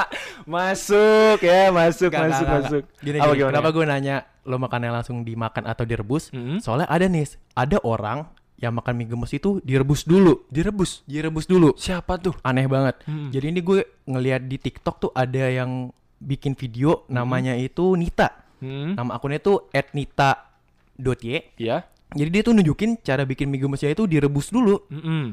masuk 0.45 1.39
ya, 1.41 1.73
masuk, 1.73 2.13
Enggak, 2.13 2.23
masuk, 2.29 2.45
enggak, 2.45 2.61
masuk. 2.61 2.83
enggak. 2.85 3.03
Gini, 3.03 3.19
Apa 3.19 3.33
gini, 3.33 3.45
kenapa 3.49 3.69
gue 3.71 3.85
nanya 3.85 4.17
lo 4.45 4.57
makannya 4.57 4.91
langsung 4.93 5.17
dimakan 5.23 5.65
atau 5.65 5.85
direbus? 5.85 6.29
Mm-mm. 6.31 6.61
Soalnya 6.61 6.87
ada 6.87 7.07
nih, 7.07 7.25
ada 7.53 7.81
orang 7.83 8.29
yang 8.61 8.77
makan 8.77 8.93
mie 8.95 9.09
gemes 9.09 9.33
itu 9.33 9.59
direbus 9.65 10.05
dulu. 10.05 10.45
Direbus. 10.53 11.01
Direbus 11.09 11.49
dulu. 11.49 11.73
Siapa 11.81 12.21
tuh? 12.21 12.37
Aneh 12.45 12.69
banget. 12.69 13.01
Mm. 13.09 13.29
Jadi 13.33 13.47
ini 13.49 13.61
gue 13.65 13.81
ngeliat 14.05 14.45
di 14.45 14.57
TikTok 14.61 14.97
tuh 15.01 15.11
ada 15.17 15.49
yang 15.49 15.89
bikin 16.21 16.53
video 16.53 17.09
namanya 17.09 17.57
itu 17.57 17.97
Nita. 17.97 18.29
Hmm. 18.61 18.93
Nama 18.93 19.17
akunnya 19.17 19.41
tuh 19.41 19.73
@nita.y. 19.73 21.57
Iya. 21.57 21.89
Jadi 22.13 22.29
dia 22.29 22.43
tuh 22.45 22.53
nunjukin 22.53 23.01
cara 23.01 23.25
bikin 23.25 23.49
mie 23.49 23.65
gemesnya 23.65 23.97
itu 23.97 24.05
direbus 24.05 24.53
dulu. 24.53 24.85
Mm-mm. 24.93 25.33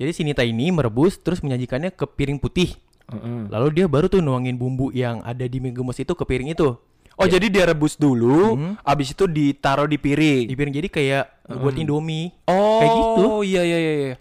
Jadi 0.00 0.10
si 0.16 0.22
Nita 0.24 0.40
ini 0.40 0.72
merebus 0.72 1.20
terus 1.20 1.44
menyajikannya 1.44 1.92
ke 1.92 2.08
piring 2.08 2.40
putih. 2.40 2.72
Mm-mm. 3.12 3.52
Lalu 3.52 3.82
dia 3.82 3.86
baru 3.86 4.08
tuh 4.08 4.24
nuangin 4.24 4.56
bumbu 4.56 4.88
yang 4.96 5.20
ada 5.20 5.44
di 5.44 5.60
mie 5.60 5.76
gemes 5.76 6.00
itu 6.00 6.16
ke 6.16 6.24
piring 6.24 6.56
itu. 6.56 6.80
Oh 7.16 7.24
jadi 7.24 7.48
dia 7.48 7.64
rebus 7.64 7.96
dulu, 7.96 8.54
Hmm. 8.54 8.74
abis 8.78 9.10
itu 9.10 9.24
ditaruh 9.24 9.84
di 9.84 9.96
piring. 9.96 10.44
Di 10.44 10.54
piring 10.54 10.74
jadi 10.74 10.88
kayak 10.88 11.24
uh, 11.48 11.56
buat 11.56 11.72
Indomie. 11.74 12.28
Oh, 12.44 12.76
Kayak 12.78 12.92
gitu. 12.92 13.24
iya 13.42 13.62
iya 13.64 13.78
iya. 13.78 13.92
iya. 13.96 14.14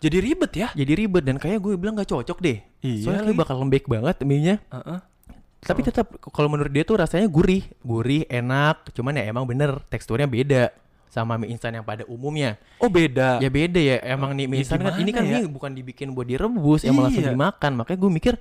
Jadi 0.00 0.16
ribet 0.18 0.52
ya? 0.52 0.68
Jadi 0.72 0.92
ribet 0.96 1.22
dan 1.22 1.36
kayak 1.36 1.60
gue 1.60 1.76
bilang 1.76 1.94
gak 1.94 2.08
cocok 2.08 2.38
deh. 2.40 2.58
Iya 2.80 3.04
Soalnya 3.06 3.36
bakal 3.36 3.60
lembek 3.60 3.84
banget 3.84 4.18
mie-nya. 4.22 4.58
Heeh. 4.66 4.98
Tapi 5.60 5.80
tetap 5.84 6.08
kalau 6.26 6.48
menurut 6.48 6.72
dia 6.72 6.82
tuh 6.82 6.96
rasanya 6.96 7.28
gurih, 7.28 7.68
gurih, 7.80 8.24
enak. 8.26 8.88
Cuman 8.90 9.14
ya 9.14 9.28
emang 9.28 9.44
bener 9.44 9.76
teksturnya 9.86 10.24
beda 10.24 10.72
sama 11.06 11.36
mie 11.36 11.52
instan 11.52 11.70
yang 11.70 11.84
pada 11.84 12.02
umumnya. 12.06 12.56
Oh 12.80 12.88
beda. 12.88 13.38
Ya 13.38 13.46
beda 13.46 13.76
ya. 13.76 14.00
Emang 14.00 14.32
nih 14.32 14.46
Ya 14.46 14.50
mie 14.50 14.58
instan 14.58 14.80
kan 14.80 14.96
ini 14.96 15.12
kan 15.12 15.22
ya? 15.22 15.38
mie 15.38 15.46
bukan 15.46 15.70
dibikin 15.70 16.10
buat 16.10 16.24
direbus, 16.24 16.82
emang 16.82 17.06
langsung 17.06 17.22
Iya. 17.22 17.36
dimakan. 17.36 17.72
Makanya 17.76 17.98
gue 18.00 18.10
mikir 18.10 18.34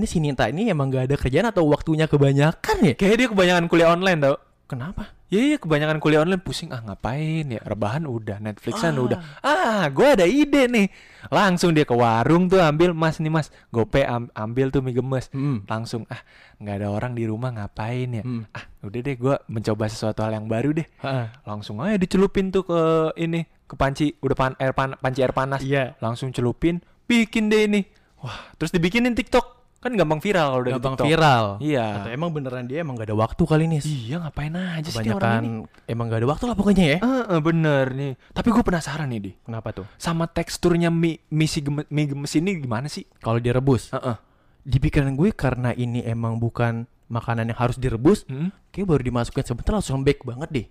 ini 0.00 0.06
si 0.06 0.16
Ninta 0.16 0.48
ini 0.48 0.66
emang 0.66 0.88
gak 0.88 1.04
ada 1.04 1.16
kerjaan 1.16 1.44
atau 1.46 1.68
waktunya 1.68 2.08
kebanyakan 2.08 2.76
ya? 2.82 2.94
Kayak 2.94 3.16
dia 3.16 3.28
kebanyakan 3.28 3.64
kuliah 3.66 3.92
online 3.92 4.16
tau. 4.18 4.36
Kenapa? 4.64 5.12
Iya 5.26 5.42
iya 5.46 5.56
kebanyakan 5.56 5.98
kuliah 5.98 6.20
online 6.20 6.40
pusing 6.40 6.70
ah 6.70 6.80
ngapain 6.80 7.46
ya 7.46 7.60
rebahan 7.60 8.02
udah 8.02 8.38
Netflixan 8.38 8.90
Ah. 8.92 9.02
udah 9.04 9.18
ah 9.40 9.86
gue 9.86 10.08
ada 10.08 10.26
ide 10.26 10.66
nih 10.66 10.90
langsung 11.28 11.70
dia 11.70 11.82
ke 11.82 11.92
warung 11.92 12.46
tuh 12.46 12.58
ambil 12.58 12.90
mas 12.90 13.18
nih 13.18 13.30
mas 13.30 13.46
gope 13.68 14.02
am- 14.02 14.26
ambil 14.32 14.70
tuh 14.70 14.80
mie 14.80 14.90
gemes 14.92 15.30
Hmm. 15.30 15.62
langsung 15.64 16.02
ah 16.08 16.18
nggak 16.56 16.74
ada 16.76 16.88
orang 16.88 17.12
di 17.12 17.26
rumah 17.26 17.50
ngapain 17.52 18.10
ya 18.12 18.22
Hmm. 18.22 18.42
ah 18.50 18.66
udah 18.80 19.00
deh 19.00 19.14
gue 19.14 19.34
mencoba 19.46 19.86
sesuatu 19.86 20.18
hal 20.20 20.34
yang 20.34 20.46
baru 20.46 20.70
deh 20.72 20.86
Ha-ha. 20.98 21.30
langsung 21.44 21.78
aja 21.78 21.94
dicelupin 21.94 22.50
tuh 22.50 22.64
ke 22.64 22.80
ini 23.16 23.46
ke 23.64 23.74
panci 23.74 24.10
udah 24.18 24.34
pan 24.34 24.52
air 24.56 24.70
pan 24.72 24.98
panci 24.98 25.20
air 25.20 25.30
panas 25.30 25.62
Iya. 25.62 25.94
langsung 25.98 26.30
celupin 26.30 26.82
bikin 27.04 27.46
deh 27.46 27.70
ini 27.70 27.86
wah 28.18 28.50
terus 28.56 28.70
dibikinin 28.70 29.14
TikTok 29.14 29.59
kan 29.80 29.96
gampang 29.96 30.20
viral 30.20 30.46
kalau 30.50 30.62
dari 30.62 30.74
Gampang 30.76 30.92
TikTok 30.94 31.06
viral. 31.08 31.44
Iya. 31.58 31.86
Atau 31.96 32.10
emang 32.12 32.30
beneran 32.30 32.64
dia 32.64 32.84
emang 32.84 32.94
gak 32.94 33.08
ada 33.08 33.16
waktu 33.16 33.42
kali 33.42 33.64
nih. 33.66 33.80
iya 33.80 34.16
ngapain 34.20 34.52
aja 34.52 34.84
sih 34.84 34.92
Kebanyakan 34.94 35.40
ini 35.40 35.50
emang 35.86 36.04
gak 36.06 36.20
ada 36.20 36.28
waktu 36.28 36.44
lah 36.44 36.54
pokoknya 36.54 36.84
ya. 36.86 36.98
Eh, 37.00 37.24
eh, 37.26 37.40
bener 37.40 37.84
nih 37.90 38.12
tapi 38.30 38.48
gue 38.50 38.60
penasaran 38.60 39.08
nih 39.08 39.20
di 39.22 39.32
Kenapa 39.40 39.72
tuh? 39.72 39.88
sama 39.96 40.28
teksturnya 40.28 40.92
mie 40.92 41.24
mie, 41.26 41.48
si 41.48 41.64
mie 41.64 42.06
gemes 42.06 42.32
ini 42.34 42.60
gimana 42.60 42.86
sih 42.86 43.08
Kalau 43.18 43.36
direbus, 43.36 43.88
Heeh. 43.90 44.16
di 44.60 44.76
pikiran 44.78 45.16
gue 45.16 45.32
karena 45.32 45.72
ini 45.72 46.04
emang 46.04 46.36
bukan 46.36 46.84
makanan 47.08 47.48
yang 47.48 47.58
harus 47.58 47.74
direbus, 47.74 48.22
Hmm? 48.24 48.52
kayak 48.68 48.86
baru 48.86 49.02
dimasukin 49.02 49.42
sebentar 49.42 49.74
langsung 49.74 49.98
lembek 49.98 50.22
banget 50.22 50.48
deh. 50.52 50.66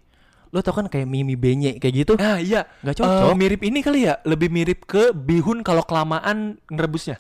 Lo 0.49 0.61
tau 0.61 0.71
kan 0.71 0.85
kayak 0.85 1.03
mie 1.03 1.21
mie 1.21 1.35
benyek 1.35 1.77
kayak 1.77 1.93
gitu? 1.99 2.13
Ah 2.15 2.37
iya, 2.37 2.63
Nggak 2.79 2.95
cocok. 2.95 3.33
mirip 3.33 3.61
ini 3.61 3.79
kali 3.81 4.05
ya, 4.05 4.17
lebih 4.23 4.47
mirip 4.47 4.85
ke 4.85 5.11
bihun 5.11 5.61
kalau 5.61 5.81
kelamaan 5.81 6.57
ngerebusnya. 6.65 7.19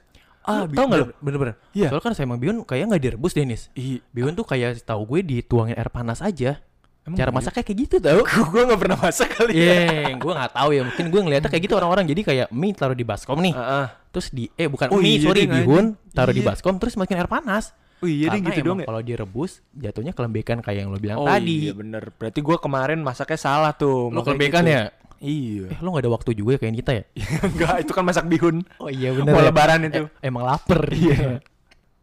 Ah, 0.49 0.63
Lu 0.63 0.73
tahu 0.73 0.85
nggak 0.87 0.99
lo? 0.99 1.07
Bener-bener. 1.19 1.55
Iya. 1.71 1.87
Soalnya 1.87 2.03
kan 2.03 2.13
saya 2.13 2.25
emang 2.25 2.39
bihun 2.39 2.57
kayaknya 2.63 2.87
nggak 2.89 3.03
direbus 3.05 3.33
Denis. 3.33 3.61
Iya. 3.71 4.01
Bihun 4.09 4.33
tuh 4.33 4.43
kayak 4.43 4.81
tahu 4.81 5.01
gue 5.07 5.19
dituangin 5.21 5.73
air 5.73 5.87
panas 5.87 6.19
aja. 6.19 6.57
Emang 6.99 7.15
Cara 7.15 7.31
masaknya 7.31 7.63
kayak 7.63 7.79
gitu 7.79 7.95
tau. 7.97 8.21
gue 8.51 8.61
nggak 8.65 8.79
pernah 8.79 8.97
masak 8.99 9.29
kali 9.31 9.51
Iya, 9.53 9.79
gue 10.15 10.31
nggak 10.31 10.51
tahu 10.51 10.69
ya. 10.71 10.81
Mungkin 10.83 11.05
gue 11.07 11.21
ngeliatnya 11.21 11.49
kayak 11.49 11.63
gitu 11.63 11.73
orang-orang. 11.75 12.05
Jadi 12.05 12.21
kayak 12.23 12.47
mie 12.49 12.73
taruh 12.73 12.93
di 12.93 13.05
baskom 13.05 13.39
nih. 13.39 13.53
Heeh. 13.53 13.85
Terus 14.09 14.27
di 14.29 14.49
eh 14.51 14.65
bukan 14.65 14.89
Oh 14.89 14.97
mie, 14.97 15.15
iya 15.15 15.23
sorry 15.23 15.45
bihun 15.45 15.85
taruh 16.11 16.33
di 16.33 16.41
Iya. 16.41 16.49
baskom 16.49 16.75
terus 16.75 16.93
masukin 16.93 17.17
air 17.17 17.29
panas. 17.29 17.71
Oh 17.99 18.07
iya 18.07 18.31
Karena 18.31 18.47
gitu 18.47 18.59
dong 18.63 18.79
ya. 18.79 18.87
Kalau 18.87 19.01
direbus 19.01 19.51
jatuhnya 19.69 20.15
kelembekan 20.15 20.63
kayak 20.63 20.77
yang 20.81 20.89
lo 20.89 20.97
bilang 20.97 21.19
Oh 21.19 21.27
tadi. 21.27 21.67
iya 21.67 21.73
bener. 21.73 22.15
Berarti 22.15 22.39
gue 22.39 22.57
kemarin 22.57 22.99
masaknya 22.99 23.35
salah 23.35 23.71
tuh. 23.71 24.07
Lo 24.07 24.23
kelembekan 24.23 24.63
gitu. 24.63 24.71
ya? 24.71 24.83
Iya. 25.19 25.71
Eh 25.71 25.79
lo 25.79 25.91
gak 25.91 26.03
ada 26.07 26.11
waktu 26.11 26.31
juga 26.33 26.55
ya 26.55 26.59
kayak 26.59 26.75
kita 26.79 26.91
ya? 26.95 27.03
Enggak, 27.47 27.75
itu 27.83 27.91
kan 27.91 28.03
masak 28.03 28.25
bihun. 28.25 28.63
Oh 28.79 28.87
iya 28.87 29.11
Mau 29.11 29.39
lebaran 29.39 29.85
itu. 29.85 30.07
Eh, 30.19 30.27
emang 30.27 30.43
lapar. 30.47 30.87
Iya. 30.95 31.43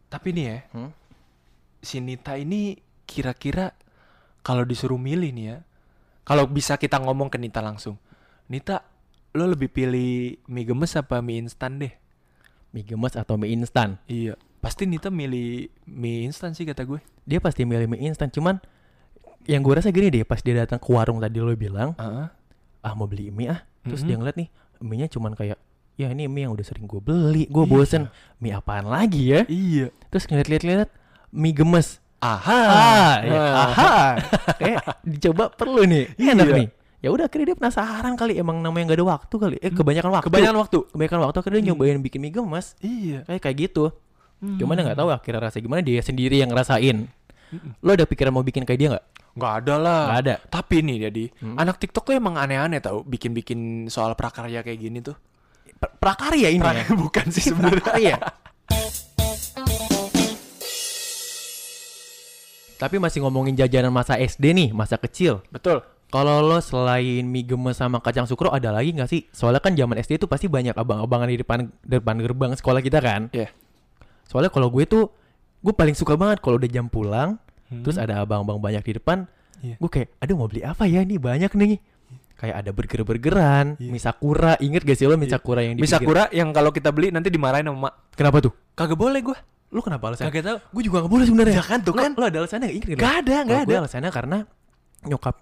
Tapi 0.07 0.31
nih 0.31 0.45
ya, 0.45 0.57
Hmm? 0.71 0.91
si 1.77 1.99
Nita 1.99 2.35
ini 2.35 2.79
kira-kira 3.03 3.75
kalau 4.41 4.63
disuruh 4.63 4.95
milih 4.97 5.29
nih 5.35 5.45
ya, 5.51 5.57
kalau 6.23 6.47
bisa 6.47 6.75
kita 6.75 6.95
ngomong 6.99 7.27
ke 7.27 7.35
Nita 7.35 7.59
langsung, 7.59 7.99
Nita, 8.47 8.83
lo 9.35 9.45
lebih 9.45 9.67
pilih 9.67 10.39
mie 10.47 10.63
gemes 10.63 10.95
apa 10.95 11.19
mie 11.19 11.43
instan 11.43 11.77
deh? 11.77 11.91
Mie 12.71 12.87
gemes 12.87 13.15
atau 13.15 13.35
mie 13.35 13.51
instan? 13.51 13.99
Iya, 14.07 14.39
pasti 14.59 14.87
Nita 14.87 15.11
milih 15.11 15.67
mie 15.85 16.23
instan 16.23 16.55
sih 16.55 16.63
kata 16.63 16.87
gue. 16.87 16.99
Dia 17.27 17.43
pasti 17.43 17.67
milih 17.67 17.91
mie 17.91 18.07
instan. 18.07 18.31
Cuman 18.31 18.63
yang 19.43 19.59
gue 19.59 19.75
rasa 19.75 19.91
gini 19.91 20.07
deh, 20.07 20.23
pas 20.23 20.39
dia 20.39 20.55
datang 20.55 20.79
ke 20.79 20.87
warung 20.87 21.19
tadi 21.19 21.39
lo 21.39 21.51
bilang, 21.53 21.95
Heeh. 21.99 22.25
Ah 22.87 22.93
mau 22.93 23.05
beli 23.05 23.27
mie 23.27 23.51
ah. 23.51 23.59
Terus 23.83 24.01
Mhm. 24.01 24.07
dia 24.07 24.15
ngeliat 24.15 24.37
nih, 24.37 24.49
mie-nya 24.79 25.07
cuman 25.07 25.31
kayak, 25.31 25.59
ya 25.95 26.07
ini 26.07 26.25
mie 26.25 26.43
yang 26.43 26.51
udah 26.51 26.63
sering 26.63 26.83
gue 26.83 26.97
beli, 26.97 27.43
gue 27.45 27.61
Iya. 27.61 27.69
bosen. 27.69 28.03
Mie 28.37 28.51
apaan 28.51 28.85
lagi 28.85 29.29
ya? 29.29 29.41
Iya. 29.45 29.91
Terus 30.07 30.23
ngeliat-liat-liat, 30.25 30.89
mie 31.29 31.51
gemes. 31.51 31.99
Aha. 32.17 32.61
Ah, 32.65 33.13
ya, 33.21 33.37
Ah. 33.37 33.55
aha. 33.67 33.93
Kayak 34.55 34.81
dicoba 35.11 35.43
perlu 35.49 35.83
nih. 35.83 36.15
Enak 36.15 36.47
Iya. 36.47 36.57
nih. 36.57 36.67
Ya 36.97 37.09
udah 37.09 37.29
akhirnya 37.29 37.53
dia 37.53 37.57
penasaran 37.57 38.13
kali 38.15 38.33
emang 38.35 38.57
namanya 38.57 38.89
nggak 38.89 38.99
ada 38.99 39.07
waktu 39.07 39.35
kali. 39.37 39.55
Eh 39.59 39.69
kebanyakan 39.69 40.11
waktu. 40.11 40.27
Kebanyakan 40.27 40.57
waktu. 40.57 40.77
kebanyakan 40.89 41.19
waktu 41.21 41.37
akhirnya 41.37 41.59
dia 41.59 41.67
nyobain 41.69 41.99
bikin 42.01 42.19
mie 42.19 42.33
gemes. 42.33 42.73
Iya. 42.79 43.21
Kayak 43.23 43.41
kayak 43.43 43.57
gitu. 43.63 43.83
Hmm. 44.37 44.57
Cuman 44.57 44.75
nggak 44.75 44.97
tahu 44.97 45.09
akhirnya 45.09 45.41
rasa 45.43 45.57
gimana 45.57 45.81
dia 45.81 46.01
sendiri 46.01 46.37
yang 46.37 46.49
ngerasain. 46.49 47.05
Lo 47.79 47.91
ada 47.91 48.03
pikiran 48.03 48.29
mau 48.29 48.41
bikin 48.41 48.61
kayak 48.61 48.79
dia 48.79 48.89
nggak? 48.91 49.05
Nggak 49.33 49.53
ada 49.55 49.75
lah. 49.77 50.01
Nggak 50.07 50.19
ada. 50.19 50.35
Tapi 50.43 50.75
nih 50.81 50.97
jadi, 51.03 51.23
Hmm. 51.37 51.55
anak 51.55 51.77
TikTok 51.77 52.03
tuh 52.03 52.13
emang 52.13 52.35
aneh-aneh 52.35 52.79
tau 52.79 53.01
bikin-bikin 53.01 53.85
soal 53.87 54.13
prakarya 54.13 54.61
kayak 54.61 54.79
gini 54.79 54.99
tuh. 54.99 55.15
Pra- 55.77 55.93
Prakarya 55.93 56.49
ini 56.49 56.63
ya. 56.63 56.85
Bukan 57.03 57.25
sih 57.29 57.43
sebenarnya. 57.49 57.79
Prakarya. 57.79 58.15
Tapi 62.77 62.95
masih 62.97 63.25
ngomongin 63.25 63.57
jajanan 63.57 63.89
masa 63.89 64.13
SD 64.15 64.53
nih, 64.53 64.69
masa 64.69 64.95
kecil. 64.95 65.41
Betul. 65.49 65.81
Kalau 66.07 66.39
lo 66.39 66.61
selain 66.61 67.25
mie 67.25 67.43
gemes 67.43 67.75
sama 67.75 67.99
kacang 67.99 68.23
sukro 68.23 68.47
ada 68.47 68.71
lagi 68.71 68.93
nggak 68.93 69.09
sih? 69.09 69.25
Soalnya 69.29 69.59
kan 69.59 69.73
zaman 69.73 69.97
SD 69.97 70.15
itu 70.15 70.27
pasti 70.29 70.47
banyak 70.47 70.71
abang-abangan 70.71 71.27
di 71.27 71.37
depan 71.37 71.67
depan 71.83 72.15
gerbang 72.15 72.53
sekolah 72.53 72.79
kita 72.79 73.01
kan. 73.01 73.27
Iya. 73.33 73.49
Soalnya 74.23 74.47
kalau 74.47 74.69
gue 74.69 74.85
tuh 74.85 75.09
gue 75.57 75.73
paling 75.73 75.93
suka 75.93 76.13
banget 76.13 76.39
kalau 76.39 76.55
udah 76.55 76.67
jam 76.67 76.87
pulang, 76.87 77.37
Hmm. 77.67 77.83
terus 77.83 77.97
ada 77.97 78.23
abang-abang 78.23 78.57
banyak 78.57 78.79
di 78.81 78.93
depan, 78.95 79.27
Iya. 79.59 79.75
gue 79.75 79.89
kayak, 79.89 80.09
aduh 80.17 80.35
mau 80.35 80.47
beli 80.47 80.61
apa 80.61 80.85
ya 80.85 81.01
nih 81.01 81.17
banyak 81.17 81.51
nih. 81.51 81.75
Kayak 82.37 82.55
ada 82.61 82.69
burger-burgeran, 82.69 83.65
Iya. 83.75 83.89
mie 83.89 83.99
sakura, 83.99 84.53
inget 84.61 84.85
gak 84.85 84.93
sih 84.93 85.03
lo 85.03 85.17
mie 85.17 85.25
sakura 85.25 85.65
yang 85.65 85.73
di 85.73 85.81
Mie 85.81 85.89
pinggir? 85.89 85.97
Sakura 86.05 86.23
yang 86.29 86.53
kalau 86.53 86.69
kita 86.69 86.93
beli 86.93 87.09
nanti 87.09 87.27
dimarahin 87.27 87.65
sama 87.65 87.89
mak. 87.89 87.93
Kenapa 88.13 88.37
tuh? 88.39 88.53
Kagak 88.77 88.95
boleh 88.95 89.19
gua. 89.19 89.37
Lu 89.67 89.81
kenapa 89.81 90.07
alasannya? 90.07 90.29
Kagak 90.29 90.43
tahu. 90.45 90.57
Gue 90.71 90.83
juga 90.85 91.01
gak 91.03 91.11
boleh 91.11 91.25
sebenarnya. 91.25 91.55
Ya 91.59 91.65
kan, 91.65 91.79
tuh 91.81 91.91
Lo- 91.91 91.99
kan. 91.99 92.11
Lo 92.13 92.23
ada 92.23 92.37
alasannya 92.39 92.67
gak? 92.69 92.77
Ingat 92.77 92.87
gak? 92.87 92.99
Gak 93.01 93.15
ada, 93.25 93.35
gak 93.41 93.57
ada. 93.57 93.67
Gue 93.67 93.77
alasannya 93.81 94.11
karena 94.13 94.37
nyokap, 95.03 95.35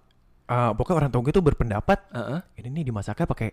eh, 0.47 0.71
pokoknya 0.73 0.95
orang 0.97 1.09
tua 1.11 1.21
gue 1.21 1.33
tuh 1.35 1.45
berpendapat 1.45 1.99
Heeh. 2.09 2.39
ini 2.57 2.67
nih 2.71 2.83
dimasaknya 2.89 3.27
pakai 3.27 3.49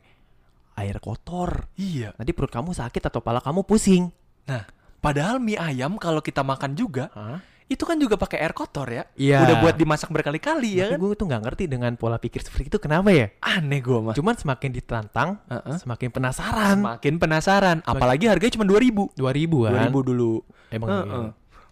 air 0.78 0.96
kotor. 0.96 1.66
Iya. 1.76 2.14
Nanti 2.16 2.30
perut 2.32 2.48
kamu 2.48 2.72
sakit 2.72 3.02
atau 3.04 3.20
pala 3.20 3.42
kamu 3.42 3.66
pusing. 3.66 4.08
Nah, 4.46 4.64
padahal 5.02 5.42
mie 5.42 5.58
ayam 5.58 5.98
kalau 5.98 6.22
kita 6.22 6.40
makan 6.40 6.72
juga 6.72 7.10
Hah? 7.12 7.42
itu 7.66 7.82
kan 7.82 7.96
juga 7.96 8.20
pakai 8.20 8.44
air 8.44 8.52
kotor 8.52 8.84
ya. 8.86 9.08
Iya. 9.16 9.48
Udah 9.48 9.56
buat 9.64 9.74
dimasak 9.74 10.12
berkali-kali 10.12 10.76
ya 10.76 10.92
kan. 10.92 11.00
gue 11.00 11.16
tuh 11.16 11.24
nggak 11.24 11.42
ngerti 11.42 11.64
dengan 11.66 11.96
pola 11.96 12.20
pikir 12.20 12.44
seperti 12.44 12.68
itu 12.68 12.76
kenapa 12.76 13.08
ya? 13.08 13.32
Aneh 13.40 13.80
gua 13.80 14.12
mah. 14.12 14.14
Cuman 14.14 14.36
semakin 14.36 14.70
ditantang, 14.76 15.40
Heeh. 15.48 15.76
semakin 15.80 16.08
penasaran. 16.12 16.76
Makin 16.84 17.16
penasaran, 17.16 17.80
apalagi 17.82 18.28
harganya 18.28 18.52
cuma 18.60 18.68
2000. 18.68 19.16
2000 19.16 19.72
kan? 19.72 19.88
2000 19.88 20.04
dulu. 20.04 20.32
Emang 20.68 20.88
Heeh. 20.92 21.04
iya. 21.08 21.30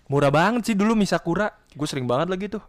Murah 0.09 0.33
banget 0.33 0.73
sih 0.73 0.75
dulu 0.75 0.97
mie 0.97 1.05
Sakura. 1.07 1.53
Gue 1.77 1.85
sering 1.85 2.09
banget 2.09 2.33
lagi 2.33 2.49
tuh. 2.49 2.65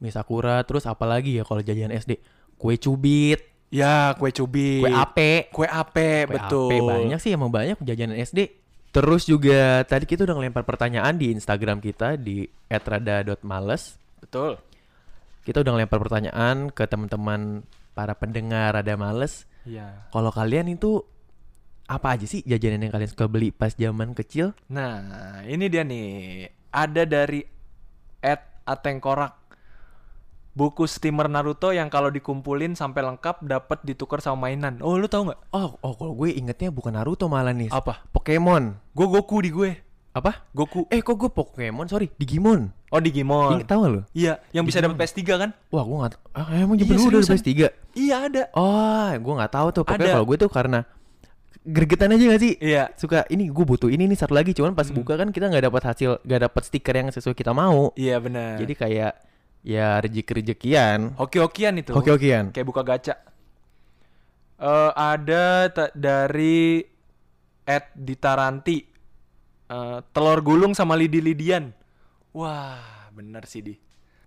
Mie 0.00 0.08
sakura, 0.10 0.64
terus 0.64 0.88
apa 0.88 1.04
lagi 1.04 1.36
ya 1.36 1.44
kalau 1.44 1.60
jajanan 1.60 1.92
SD? 1.92 2.16
Kue 2.56 2.80
cubit, 2.80 3.44
Ya, 3.68 4.16
kue 4.16 4.32
cubit. 4.32 4.82
kue 4.82 4.90
ape. 4.90 5.52
Kue 5.52 5.68
ape, 5.68 6.24
Kue 6.26 6.34
betul. 6.40 6.72
ape 6.72 6.76
banyak 6.80 7.18
sih 7.20 7.30
emang 7.30 7.52
banyak 7.52 7.76
jajanan 7.84 8.16
SD. 8.16 8.48
Terus 8.90 9.22
juga 9.22 9.86
tadi 9.86 10.02
kita 10.02 10.26
udah 10.26 10.34
ngelempar 10.34 10.66
pertanyaan 10.66 11.14
di 11.14 11.30
Instagram 11.30 11.78
kita 11.78 12.18
di 12.18 12.42
@rada.males. 12.66 13.94
Betul. 14.18 14.58
Kita 15.46 15.62
udah 15.64 15.72
ngelempar 15.78 15.98
pertanyaan 16.02 16.68
ke 16.74 16.84
teman-teman 16.84 17.64
para 17.96 18.12
pendengar 18.14 18.76
Rada 18.76 18.94
Males. 18.94 19.48
Iya. 19.64 20.08
Kalau 20.12 20.28
kalian 20.28 20.68
itu 20.72 21.00
apa 21.90 22.14
aja 22.14 22.26
sih 22.28 22.44
jajanan 22.46 22.86
yang 22.86 22.92
kalian 22.94 23.10
suka 23.10 23.26
beli 23.26 23.50
pas 23.50 23.74
zaman 23.74 24.14
kecil? 24.14 24.54
Nah, 24.70 25.42
ini 25.48 25.66
dia 25.66 25.82
nih. 25.82 26.46
Ada 26.70 27.02
dari 27.02 27.42
Ed 28.22 28.62
Atengkorak. 28.62 29.39
Buku 30.50 30.82
steamer 30.84 31.30
Naruto 31.30 31.70
yang 31.70 31.86
kalau 31.86 32.10
dikumpulin 32.10 32.74
sampai 32.74 33.06
lengkap 33.06 33.38
dapat 33.40 33.78
ditukar 33.82 34.18
sama 34.18 34.46
mainan. 34.46 34.82
Oh, 34.82 34.98
lu 34.98 35.06
tahu 35.06 35.30
nggak? 35.30 35.40
Oh, 35.50 35.78
oh 35.78 35.94
kalau 35.94 36.12
gue 36.16 36.34
ingetnya 36.34 36.68
bukan 36.68 36.90
Naruto 36.90 37.30
malah 37.30 37.54
nih. 37.54 37.70
Apa? 37.70 38.02
Pokemon. 38.10 38.74
Gue 38.90 39.06
Goku 39.06 39.38
di 39.38 39.50
gue. 39.50 39.70
Apa? 40.10 40.42
Goku. 40.50 40.90
Eh 40.90 40.98
kok 41.00 41.14
gue 41.14 41.30
Pokemon? 41.30 41.86
Sorry, 41.86 42.10
Digimon. 42.18 42.74
Oh, 42.90 42.98
Digimon. 42.98 43.62
Ingat 43.62 43.70
tahu 43.70 43.82
lo? 43.86 44.00
Iya, 44.10 44.42
yang 44.50 44.66
bisa 44.66 44.82
dapat 44.82 44.98
PS3 44.98 45.22
kan? 45.38 45.50
Wah, 45.70 45.86
gue 45.86 45.96
nggak. 45.96 46.12
Ah, 46.34 46.50
emang 46.50 46.74
Iya, 46.74 46.82
zaman 46.82 46.98
dulu 46.98 47.06
udah 47.14 47.22
seriusan. 47.22 47.38
PS3. 47.38 47.50
Iya, 47.94 48.14
ada. 48.26 48.42
Oh, 48.58 49.06
gue 49.14 49.34
nggak 49.38 49.52
tahu 49.54 49.68
tuh. 49.70 49.82
Pokoknya 49.86 50.02
Ada. 50.02 50.14
kalau 50.18 50.26
gue 50.26 50.36
tuh 50.36 50.50
karena 50.50 50.80
gregetan 51.62 52.10
aja 52.10 52.24
gak 52.26 52.42
sih? 52.42 52.52
Iya. 52.58 52.90
Suka 52.98 53.22
ini 53.28 53.46
gue 53.46 53.64
butuh 53.64 53.86
ini 53.86 54.10
nih 54.10 54.18
satu 54.18 54.34
lagi. 54.34 54.50
Cuman 54.50 54.74
pas 54.74 54.90
Hmm. 54.90 54.98
buka 54.98 55.14
kan 55.14 55.30
kita 55.30 55.46
nggak 55.46 55.70
dapat 55.70 55.82
hasil, 55.86 56.18
nggak 56.26 56.40
dapat 56.42 56.62
stiker 56.66 56.94
yang 56.98 57.08
sesuai 57.08 57.38
kita 57.38 57.54
mau. 57.54 57.94
Iya, 57.94 58.18
benar. 58.18 58.58
Jadi 58.58 58.74
kayak 58.74 59.12
ya 59.60 60.00
rezeki-rezekian. 60.00 61.16
hoki-hokian 61.16 61.80
itu. 61.80 61.92
Hoki-hokian. 61.92 62.52
Kayak 62.52 62.66
buka 62.66 62.82
gacha. 62.84 63.14
Eh 64.60 64.92
ada 64.92 65.68
dari 65.96 66.84
Ed 67.64 67.86
Ditaranti. 67.96 68.78
Eh, 69.70 69.98
telur 70.10 70.42
gulung 70.42 70.74
sama 70.74 70.98
lidi-lidian. 70.98 71.70
Wah, 72.34 73.06
bener 73.14 73.46
sih 73.46 73.62
di. 73.62 73.78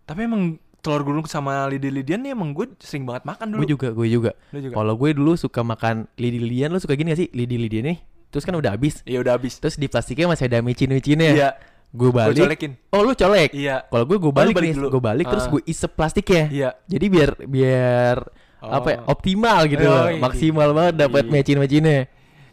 Tapi 0.08 0.24
emang 0.24 0.56
telur 0.80 1.04
gulung 1.04 1.28
sama 1.28 1.68
lidi-lidian 1.68 2.24
nih 2.24 2.32
emang 2.32 2.56
gue 2.56 2.72
sering 2.80 3.04
banget 3.04 3.28
makan 3.28 3.48
dulu. 3.52 3.60
Gue 3.63 3.70
juga, 3.75 3.88
gue 3.92 4.08
juga. 4.08 4.32
Juga. 4.56 4.75
Kalau 4.75 4.94
gue 4.96 5.10
dulu 5.12 5.36
suka 5.36 5.60
makan 5.63 6.08
lidi-lidian, 6.16 6.72
lo 6.72 6.80
suka 6.80 6.96
gini 6.96 7.12
gak 7.12 7.28
sih? 7.28 7.30
Lidi-lidian 7.36 7.92
nih. 7.92 7.98
Terus 8.32 8.44
kan 8.48 8.56
udah 8.56 8.75
habis. 8.75 9.04
Iya 9.04 9.20
udah 9.20 9.36
habis. 9.36 9.60
Terus 9.60 9.75
di 9.75 9.92
plastiknya 9.92 10.32
masih 10.32 10.48
ada 10.48 10.63
micin-micinnya. 10.63 11.32
Iya. 11.36 11.50
Gue 11.93 12.09
balik. 12.09 12.33
colekin. 12.35 12.73
Oh, 12.89 13.00
lu 13.00 13.13
colek. 13.13 13.53
Iya. 13.53 13.85
Kalau 13.85 14.03
gue 14.03 14.17
gue 14.17 14.25
lu 14.25 14.33
balik, 14.33 14.53
balik 14.53 14.65
nih, 14.67 14.89
gue 14.89 15.01
balik 15.03 15.25
terus 15.27 15.45
Ah. 15.45 15.51
gue 15.51 15.62
isep 15.63 15.91
plastiknya. 15.91 16.43
Iya. 16.50 16.69
Jadi 16.88 17.05
biar 17.07 17.29
biar 17.39 18.17
Oh. 18.59 18.71
apa 18.73 18.88
ya, 18.89 18.97
optimal 19.05 19.59
gitu 19.67 19.83
Oh, 19.83 20.07
iya. 20.07 20.17
Maksimal 20.17 20.69
banget 20.71 20.93
dapat 20.97 21.23
Iya. 21.23 21.31
mecin-mecinnya. 21.31 22.00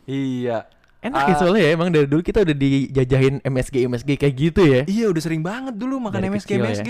Iya. 0.05 0.59
Enak 1.01 1.23
ya 1.23 1.33
Ah. 1.33 1.39
soalnya 1.39 1.63
ya 1.63 1.71
emang 1.73 1.89
dari 1.89 2.05
dulu 2.05 2.21
kita 2.21 2.43
udah 2.43 2.53
dijajahin 2.53 3.41
MSG 3.41 3.77
MSG 3.83 4.11
kayak 4.15 4.35
gitu 4.35 4.63
ya. 4.63 4.83
Iya 4.85 5.09
udah 5.09 5.23
sering 5.23 5.41
banget 5.41 5.73
dulu 5.73 5.97
makan 5.99 6.21
Dari 6.21 6.29
MSG 6.29 6.45
kecil 6.47 6.61
ya. 6.61 6.69
MSG. 6.69 6.89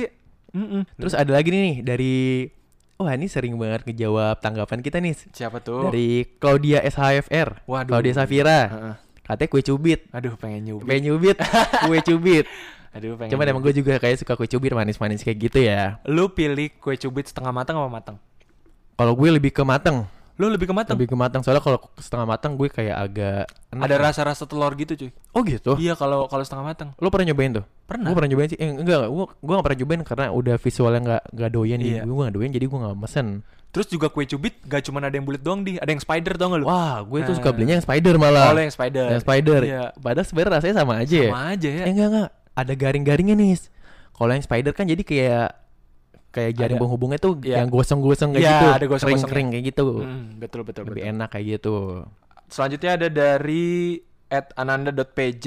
Mm-mm. 0.50 0.82
Terus 0.96 1.14
ada 1.14 1.30
lagi 1.30 1.48
nih 1.48 1.74
dari 1.80 2.50
wah 2.96 3.12
ini 3.12 3.24
sering 3.24 3.54
banget 3.54 3.86
ngejawab 3.86 4.42
tanggapan 4.42 4.82
kita 4.82 4.98
nih 4.98 5.14
Siapa 5.30 5.62
tuh? 5.62 5.86
dari 5.86 6.26
Claudia 6.36 6.82
SHFR. 6.82 7.62
Waduh. 7.64 7.86
Claudia 7.88 8.12
Safira. 8.12 8.60
Heeh. 8.66 8.94
Katanya 9.22 9.48
kue 9.48 9.62
cubit. 9.62 10.00
Aduh, 10.10 10.34
pengen 10.34 10.60
nyubit. 10.64 10.86
Pengen 10.86 11.02
nyubit, 11.06 11.36
kue 11.88 11.98
cubit. 12.02 12.46
Aduh, 12.90 13.14
pengen. 13.14 13.30
Cuman 13.30 13.44
emang 13.46 13.62
gue 13.62 13.74
juga 13.74 13.96
kayak 13.96 14.18
suka 14.18 14.34
kue 14.34 14.46
cubit 14.46 14.72
manis-manis 14.72 15.22
kayak 15.22 15.38
gitu 15.38 15.58
ya. 15.62 16.02
Lu 16.04 16.28
pilih 16.28 16.74
kue 16.76 16.98
cubit 16.98 17.30
setengah 17.30 17.54
matang 17.54 17.78
apa 17.78 17.86
matang? 17.86 18.16
Kalau 18.98 19.14
gue 19.14 19.28
lebih 19.30 19.54
ke 19.54 19.62
mateng, 19.62 20.04
Lu 20.40 20.48
lebih 20.48 20.68
ke 20.68 20.74
matang. 20.74 20.96
lebih 20.96 21.12
ke 21.12 21.16
mateng. 21.16 21.44
Soalnya 21.44 21.60
kalau 21.60 21.78
setengah 22.00 22.24
mateng 22.24 22.56
gue 22.56 22.72
kayak 22.72 22.96
agak 22.96 23.44
enak. 23.70 23.84
Ada 23.84 23.96
rasa-rasa 24.00 24.48
telur 24.48 24.72
gitu, 24.72 24.96
cuy. 24.96 25.10
Oh 25.36 25.44
gitu. 25.44 25.76
Iya, 25.76 25.92
kalau 25.94 26.24
kalau 26.32 26.40
setengah 26.40 26.64
matang. 26.64 26.88
Lo 26.96 27.12
pernah 27.12 27.28
nyobain 27.28 27.60
tuh? 27.60 27.64
Pernah. 27.84 28.08
Gue 28.08 28.16
pernah 28.16 28.30
nyobain 28.32 28.48
sih. 28.48 28.56
Eh, 28.56 28.72
enggak, 28.72 29.04
gue 29.04 29.24
gue 29.36 29.52
gak 29.52 29.64
pernah 29.68 29.78
nyobain 29.84 30.02
karena 30.02 30.26
udah 30.32 30.56
visualnya 30.56 31.00
nggak 31.04 31.22
nggak 31.36 31.50
doyan 31.52 31.78
Iya. 31.84 32.02
Gue 32.08 32.16
gak 32.24 32.34
doyan 32.34 32.50
jadi 32.56 32.64
gue 32.66 32.78
gak 32.80 32.96
mesen. 32.96 33.26
Terus 33.70 33.86
juga 33.86 34.06
kue 34.06 34.26
cubit 34.26 34.58
gak 34.62 34.82
cuma 34.82 34.98
ada 34.98 35.10
yang 35.10 35.22
bulat 35.22 35.38
doang 35.38 35.62
di, 35.62 35.78
ada 35.78 35.86
yang 35.86 35.98
spider 35.98 36.34
tau 36.34 36.50
gak 36.50 36.60
lu? 36.60 36.66
Wah, 36.66 37.00
gue 37.00 37.18
tuh 37.22 37.32
Nah. 37.32 37.38
suka 37.38 37.50
belinya 37.50 37.74
yang 37.78 37.84
spider 37.84 38.14
malah. 38.16 38.50
Oh, 38.50 38.58
yang 38.58 38.68
spider. 38.68 39.06
Yang 39.08 39.22
spider. 39.22 39.60
Iya. 39.62 39.84
Padahal 39.94 40.26
sebenarnya 40.26 40.52
rasanya 40.52 40.74
sama 40.76 40.92
aja 40.98 41.16
ya. 41.16 41.30
Sama 41.30 41.42
aja 41.48 41.68
ya. 41.70 41.82
Eh 41.86 41.90
enggak 41.90 42.08
enggak, 42.10 42.28
ada 42.52 42.72
garing-garingnya 42.74 43.34
nih. 43.34 43.50
Kalau 44.10 44.30
yang 44.30 44.42
spider 44.42 44.72
kan 44.72 44.84
jadi 44.84 45.00
kayak 45.00 45.48
kayak 46.30 46.52
jaring 46.54 46.78
Ada. 46.78 46.82
penghubungnya 46.82 47.18
tuh 47.18 47.38
Iya. 47.38 47.56
yang 47.58 47.70
gosong-gosong 47.70 48.30
kayak 48.32 48.42
Iya, 48.42 48.50
gitu. 48.52 48.66
ada 48.70 48.84
gosong-gosongnya. 48.86 49.30
Kering-kering 49.30 49.48
kayak 49.50 49.64
gitu. 49.66 49.86
Hmm, 49.98 50.26
betul 50.38 50.60
betul 50.62 50.82
Lebih 50.84 50.94
betul. 51.00 51.10
enak 51.14 51.28
kayak 51.30 51.46
gitu. 51.52 51.74
Selanjutnya 52.46 52.90
ada 52.94 53.08
dari 53.08 53.66
@ananda.pj 54.56 55.46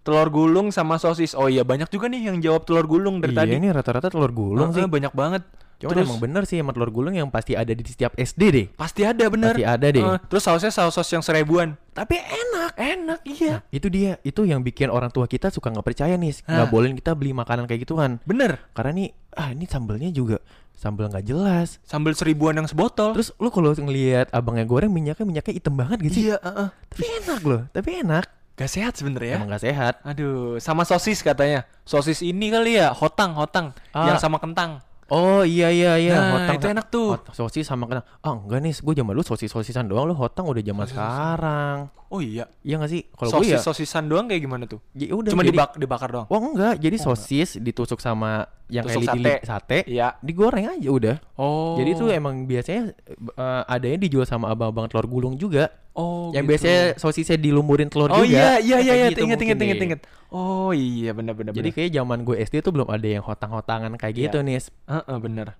telur 0.00 0.28
gulung 0.28 0.68
sama 0.70 0.96
sosis. 0.96 1.32
Oh 1.32 1.46
iya, 1.46 1.60
banyak 1.60 1.88
juga 1.88 2.08
nih 2.08 2.32
yang 2.32 2.40
jawab 2.40 2.64
telur 2.64 2.84
gulung 2.84 3.20
dari 3.20 3.32
iya, 3.32 3.40
tadi. 3.44 3.52
ini 3.54 3.68
rata-rata 3.68 4.08
telur 4.08 4.32
gulung 4.32 4.72
Heeh, 4.72 4.84
sih. 4.84 4.88
banyak 4.88 5.12
banget. 5.12 5.44
Cuman 5.80 5.96
Terus 5.96 6.06
emang 6.12 6.20
bener 6.20 6.42
sih 6.44 6.60
emang 6.60 6.76
telur 6.76 6.92
gulung 6.92 7.16
yang 7.16 7.32
pasti 7.32 7.56
ada 7.56 7.72
di 7.72 7.80
setiap 7.80 8.12
SD 8.12 8.42
deh. 8.52 8.66
pasti 8.76 9.00
ada 9.00 9.24
bener. 9.32 9.56
Pasti 9.56 9.64
ada 9.64 9.86
deh. 9.88 10.04
Heeh, 10.04 10.18
terus 10.28 10.44
sausnya 10.44 10.68
saus-saus 10.68 11.08
yang 11.08 11.24
seribuan. 11.24 11.72
Tapi 11.96 12.20
enak. 12.20 12.76
Enak 12.76 13.20
iya. 13.24 13.64
Nah, 13.64 13.72
itu 13.72 13.88
dia, 13.88 14.20
itu 14.20 14.44
yang 14.44 14.60
bikin 14.60 14.92
orang 14.92 15.08
tua 15.08 15.24
kita 15.24 15.48
suka 15.48 15.72
nggak 15.72 15.82
percaya 15.82 16.20
nih, 16.20 16.36
nggak 16.44 16.68
bolehin 16.68 16.94
kita 16.94 17.16
beli 17.16 17.32
makanan 17.32 17.64
kayak 17.64 17.88
gituan. 17.88 18.20
Bener. 18.28 18.60
Karena 18.76 18.92
nih, 18.92 19.08
ah 19.34 19.50
ini 19.50 19.64
sambelnya 19.64 20.12
juga 20.12 20.38
sambel 20.76 21.08
nggak 21.08 21.24
jelas. 21.24 21.80
Sambal 21.84 22.12
seribuan 22.12 22.56
yang 22.56 22.68
sebotol. 22.68 23.12
Terus 23.16 23.32
lu 23.36 23.48
kalau 23.48 23.72
ngelihat 23.72 24.28
abangnya 24.32 24.64
goreng 24.64 24.92
minyaknya 24.92 25.24
minyaknya 25.24 25.54
hitam 25.56 25.74
banget 25.76 25.98
gitu 26.08 26.32
iya, 26.32 26.36
heeh. 26.40 26.68
Tapi 26.92 27.04
enak 27.24 27.40
loh, 27.44 27.62
tapi 27.72 27.90
enak. 28.00 28.24
Gak 28.60 28.68
sehat 28.68 28.92
sebenernya. 28.92 29.40
Emang 29.40 29.48
gak 29.48 29.64
sehat. 29.64 30.04
Aduh, 30.04 30.60
sama 30.60 30.84
sosis 30.84 31.24
katanya. 31.24 31.64
Sosis 31.88 32.20
ini 32.20 32.52
kali 32.52 32.76
ya, 32.76 32.92
hotang, 32.92 33.32
hotang, 33.32 33.72
Ah. 33.96 34.12
yang 34.12 34.20
sama 34.20 34.36
kentang. 34.36 34.84
Oh 35.10 35.42
iya 35.42 35.68
iya 35.68 35.98
iya. 35.98 36.14
Nah, 36.46 36.54
itu 36.54 36.66
enak 36.66 36.86
tuh. 36.86 37.18
hot- 37.18 37.34
sosis 37.34 37.66
sama 37.66 37.84
kentang. 37.84 38.06
Ah 38.22 38.30
enggak 38.32 38.62
nih, 38.62 38.72
gue 38.72 38.94
zaman 38.94 39.12
dulu 39.12 39.26
sosis 39.26 39.50
sosisan 39.50 39.84
doang. 39.84 40.06
Lu 40.06 40.14
hotang 40.14 40.46
udah 40.46 40.62
zaman 40.62 40.86
Sosis. 40.86 40.94
sekarang. 40.94 41.78
Oh 42.10 42.18
iya. 42.18 42.50
Iya 42.60 42.74
gak 42.76 42.90
sih? 42.90 43.06
Kalau 43.08 43.38
gue 43.38 43.54
ya, 43.54 43.62
sosisan 43.62 44.10
doang 44.10 44.26
kayak 44.26 44.42
gimana 44.42 44.66
tuh? 44.66 44.82
ya 44.92 45.14
udah. 45.14 45.30
Cuma 45.30 45.46
jadi, 45.46 45.54
dibak 45.54 45.70
dibakar 45.78 46.10
doang. 46.10 46.26
Oh 46.26 46.42
enggak, 46.42 46.74
jadi 46.76 46.98
Oh, 46.98 47.14
sosis 47.14 47.54
ditusuk 47.54 48.02
sama 48.02 48.50
yang 48.66 48.82
Tusuk 48.82 49.06
kayak 49.06 49.14
lidi 49.14 49.32
sate. 49.46 49.78
Iya. 49.86 50.18
digoreng 50.18 50.66
aja 50.68 50.88
udah. 50.90 51.16
Oh. 51.38 51.78
Jadi 51.78 51.90
itu 51.94 52.04
emang 52.10 52.44
biasanya 52.44 52.90
eh, 53.14 53.62
adanya 53.64 53.98
dijual 54.00 54.26
sama 54.26 54.50
abang-abang 54.50 54.90
telur 54.90 55.06
gulung 55.06 55.38
juga. 55.38 55.70
Oh, 55.90 56.30
yang 56.30 56.46
gitu. 56.46 56.50
biasanya 56.54 56.82
sosisnya 56.98 57.34
dilumurin 57.36 57.86
telur 57.86 58.10
Oh 58.10 58.22
juga. 58.22 58.26
iya 58.26 58.58
iya 58.58 58.76
iya 58.78 58.78
Kayak 58.82 58.94
iya 58.96 59.06
gitu 59.10 59.20
inget 59.22 59.40
inget 59.40 59.58
inget 59.60 59.80
inget. 59.80 60.00
Oh 60.30 60.70
iya 60.70 61.10
benar 61.10 61.34
benar 61.34 61.50
Jadi 61.50 61.70
kayak 61.70 61.90
zaman 61.92 62.22
gue 62.22 62.36
SD 62.40 62.58
tuh 62.60 62.70
belum 62.70 62.90
ada 62.90 63.06
yang 63.06 63.22
hotang-hotangan 63.22 63.94
kayak 63.94 64.14
Iya. 64.14 64.22
gitu 64.26 64.38
nih. 64.42 64.58
Heeh, 64.86 65.16
bener. 65.18 65.54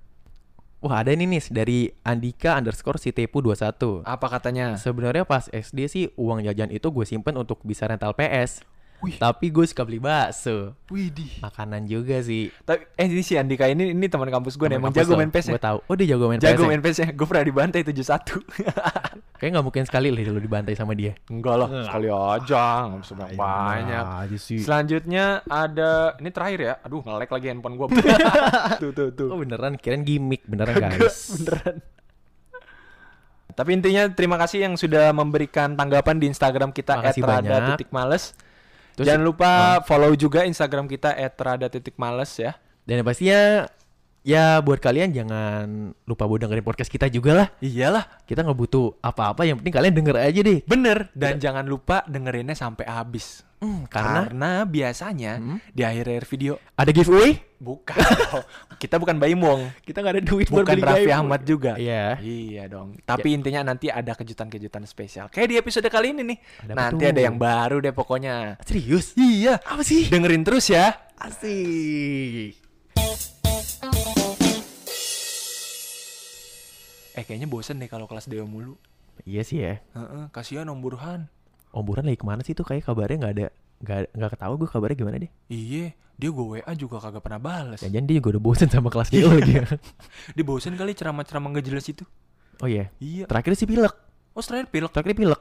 Wah 0.80 1.04
ada 1.04 1.12
nih 1.12 1.28
nih 1.28 1.44
dari 1.52 1.92
Andika 2.00 2.56
underscore 2.56 2.96
si 2.96 3.12
Tepu 3.12 3.44
21 3.44 4.00
Apa 4.00 4.26
katanya? 4.32 4.80
Sebenarnya 4.80 5.28
pas 5.28 5.52
SD 5.52 5.78
sih 5.92 6.04
uang 6.16 6.40
jajan 6.40 6.72
itu 6.72 6.88
gue 6.88 7.04
simpen 7.04 7.37
untuk 7.37 7.60
bisa 7.68 7.84
rental 7.84 8.16
PS 8.16 8.64
Wih. 9.00 9.16
Tapi 9.16 9.49
gue 9.49 9.65
suka 9.65 9.80
beli 9.89 9.97
bakso 9.97 10.76
Widih. 10.93 11.41
Makanan 11.41 11.89
juga 11.89 12.21
sih 12.21 12.52
Tapi 12.69 12.84
eh 13.00 13.08
ini 13.08 13.25
si 13.25 13.32
Andika 13.32 13.65
ini 13.65 13.97
ini 13.97 14.06
teman 14.13 14.28
kampus 14.28 14.60
gue 14.60 14.69
nih 14.69 14.76
emang 14.76 14.93
jago 14.93 15.17
main 15.17 15.32
PS 15.32 15.56
Gue 15.56 15.63
tahu 15.63 15.80
Oh 15.89 15.95
dia 15.97 16.13
jago 16.13 16.28
main 16.28 16.36
Jago 16.36 16.52
PS 16.52 16.65
ya? 16.65 16.69
main 16.69 16.82
PS. 16.84 16.99
Gue 17.19 17.26
pernah 17.26 17.45
dibantai 17.49 17.80
71. 17.80 17.97
Kayaknya 19.41 19.56
gak 19.56 19.65
mungkin 19.65 19.84
sekali 19.89 20.08
lah 20.13 20.21
lu 20.28 20.36
dibantai 20.36 20.76
sama 20.76 20.93
dia 20.93 21.17
Enggak 21.32 21.56
lah, 21.56 21.69
sekali 21.89 22.08
aja, 22.13 22.65
nggak 22.93 23.00
bisa 23.00 23.15
banyak 23.17 23.39
banyak. 23.41 24.04
aja 24.04 24.36
sih 24.36 24.60
Selanjutnya 24.60 25.25
ada 25.49 26.13
ini 26.21 26.28
terakhir 26.28 26.60
ya. 26.60 26.75
Aduh, 26.84 27.00
nge-lag 27.00 27.30
lagi 27.32 27.47
handphone 27.49 27.76
gua. 27.80 27.89
tuh 28.84 28.93
tuh 28.93 29.08
tuh. 29.17 29.32
Oh 29.32 29.41
beneran 29.41 29.80
kirain 29.80 30.04
gimmick 30.04 30.45
Beneran 30.45 30.76
guys 30.76 31.41
beneran. 31.41 31.80
Tapi 33.56 33.71
intinya 33.76 34.08
terima 34.13 34.36
kasih 34.36 34.69
yang 34.69 34.75
sudah 34.76 35.13
memberikan 35.17 35.73
tanggapan 35.73 36.21
di 36.21 36.28
Instagram 36.28 36.73
kita 36.73 37.00
banyak. 37.00 37.80
@rada.males. 37.80 38.32
Terus- 38.97 39.07
Jangan 39.09 39.25
lupa 39.25 39.50
follow 39.85 40.13
juga 40.15 40.45
Instagram 40.45 40.87
kita 40.87 41.15
@rada.males 41.37 42.33
ya. 42.37 42.53
Dan 42.85 43.00
yang 43.00 43.07
pastinya 43.07 43.69
Ya 44.21 44.61
buat 44.61 44.76
kalian 44.76 45.17
jangan 45.17 45.97
lupa 46.05 46.29
buat 46.29 46.45
dengerin 46.45 46.61
podcast 46.61 46.93
kita 46.93 47.09
juga 47.09 47.33
lah 47.33 47.49
Iyalah, 47.65 48.05
Kita 48.29 48.45
nggak 48.45 48.53
butuh 48.53 49.00
apa-apa 49.00 49.49
Yang 49.49 49.65
penting 49.65 49.73
kalian 49.81 49.95
denger 49.97 50.17
aja 50.21 50.41
deh 50.45 50.61
bener. 50.69 51.09
Dan 51.17 51.41
jangan 51.41 51.65
lupa 51.65 52.05
dengerinnya 52.05 52.53
sampai 52.53 52.85
habis. 52.85 53.41
Hmm, 53.60 53.84
Karena 53.86 54.25
Karena 54.25 54.50
biasanya 54.64 55.32
Hmm? 55.36 55.60
di 55.68 55.84
akhir-akhir 55.84 56.25
video 56.26 56.56
ada 56.75 56.90
giveaway 56.90 57.36
bukan. 57.60 57.92
Kita 58.80 58.96
bukan 58.96 59.20
Bayi 59.20 59.36
Mong. 59.36 59.84
Kita 59.84 60.00
nggak 60.00 60.14
ada 60.16 60.23
duit 60.25 60.49
buat 60.49 60.64
Bukan 60.64 60.80
beli 60.80 60.88
Raffi. 61.04 61.12
Ahmad 61.12 61.44
juga. 61.44 61.76
Iya 61.76 62.16
Iya 62.16 62.64
dong. 62.66 62.96
Tapi 63.04 63.28
intinya 63.30 63.60
nanti 63.62 63.92
ada 63.92 64.16
kejutan-kejutan 64.16 64.84
spesial. 64.84 65.28
Kayak 65.28 65.46
di 65.46 65.56
episode 65.60 65.84
kali 65.86 66.16
ini 66.16 66.25
nih. 66.25 66.38
Ada 66.64 66.73
nanti 66.73 67.04
tuh? 67.04 67.12
ada 67.12 67.20
yang 67.20 67.36
baru 67.36 67.76
deh 67.78 67.92
pokoknya. 67.92 68.56
Serius? 68.64 69.12
Iya. 69.12 69.60
Apa 69.60 69.84
sih? 69.84 70.08
Dengerin 70.08 70.40
terus 70.40 70.64
ya. 70.66 70.96
Asik 71.20 72.56
Eh 77.12 77.25
kayaknya 77.26 77.44
bosen 77.44 77.76
deh 77.76 77.90
kalau 77.90 78.08
kelas 78.08 78.25
Dewa 78.25 78.49
mulu. 78.49 78.80
Iya 79.28 79.44
sih 79.44 79.60
ya 79.60 79.84
Heeh, 79.92 80.32
kasihan 80.32 80.64
Om 80.73 80.80
Burhan. 80.80 81.28
Om 81.71 81.83
Burhan 81.83 82.04
lagi 82.04 82.19
ke 82.19 82.26
mana 82.26 82.43
sih 82.43 82.52
tuh 82.52 82.67
kayak 82.67 82.83
kabarnya 82.83 83.17
nggak 83.21 83.33
ada 83.39 83.47
nggak 83.80 83.99
nggak 84.13 84.30
ketahu 84.37 84.52
gue 84.61 84.69
kabarnya 84.69 84.97
gimana 84.99 85.17
deh 85.23 85.30
Iya, 85.49 85.95
dia 86.19 86.28
gue 86.28 86.47
WA 86.59 86.73
juga 86.76 87.00
kagak 87.00 87.23
pernah 87.25 87.41
balas. 87.41 87.80
Jangan 87.80 88.04
dia 88.04 88.17
juga 88.21 88.37
udah 88.37 88.43
bosen 88.43 88.69
sama 88.69 88.93
kelas 88.93 89.09
dia 89.09 89.25
lagi 89.25 89.56
Dia 90.37 90.45
bosen 90.45 90.76
kali 90.76 90.93
ceramah-ceramah 90.93 91.49
gak 91.56 91.65
jelas 91.65 91.87
itu. 91.89 92.04
Oh 92.61 92.69
iya 92.69 92.93
Iya. 93.00 93.25
Terakhir 93.25 93.56
sih 93.56 93.65
pilek 93.65 93.95
Oh, 94.37 94.45
terakhir 94.45 94.69
pilek. 94.69 94.93
Terakhir 94.93 95.15
pilek 95.17 95.41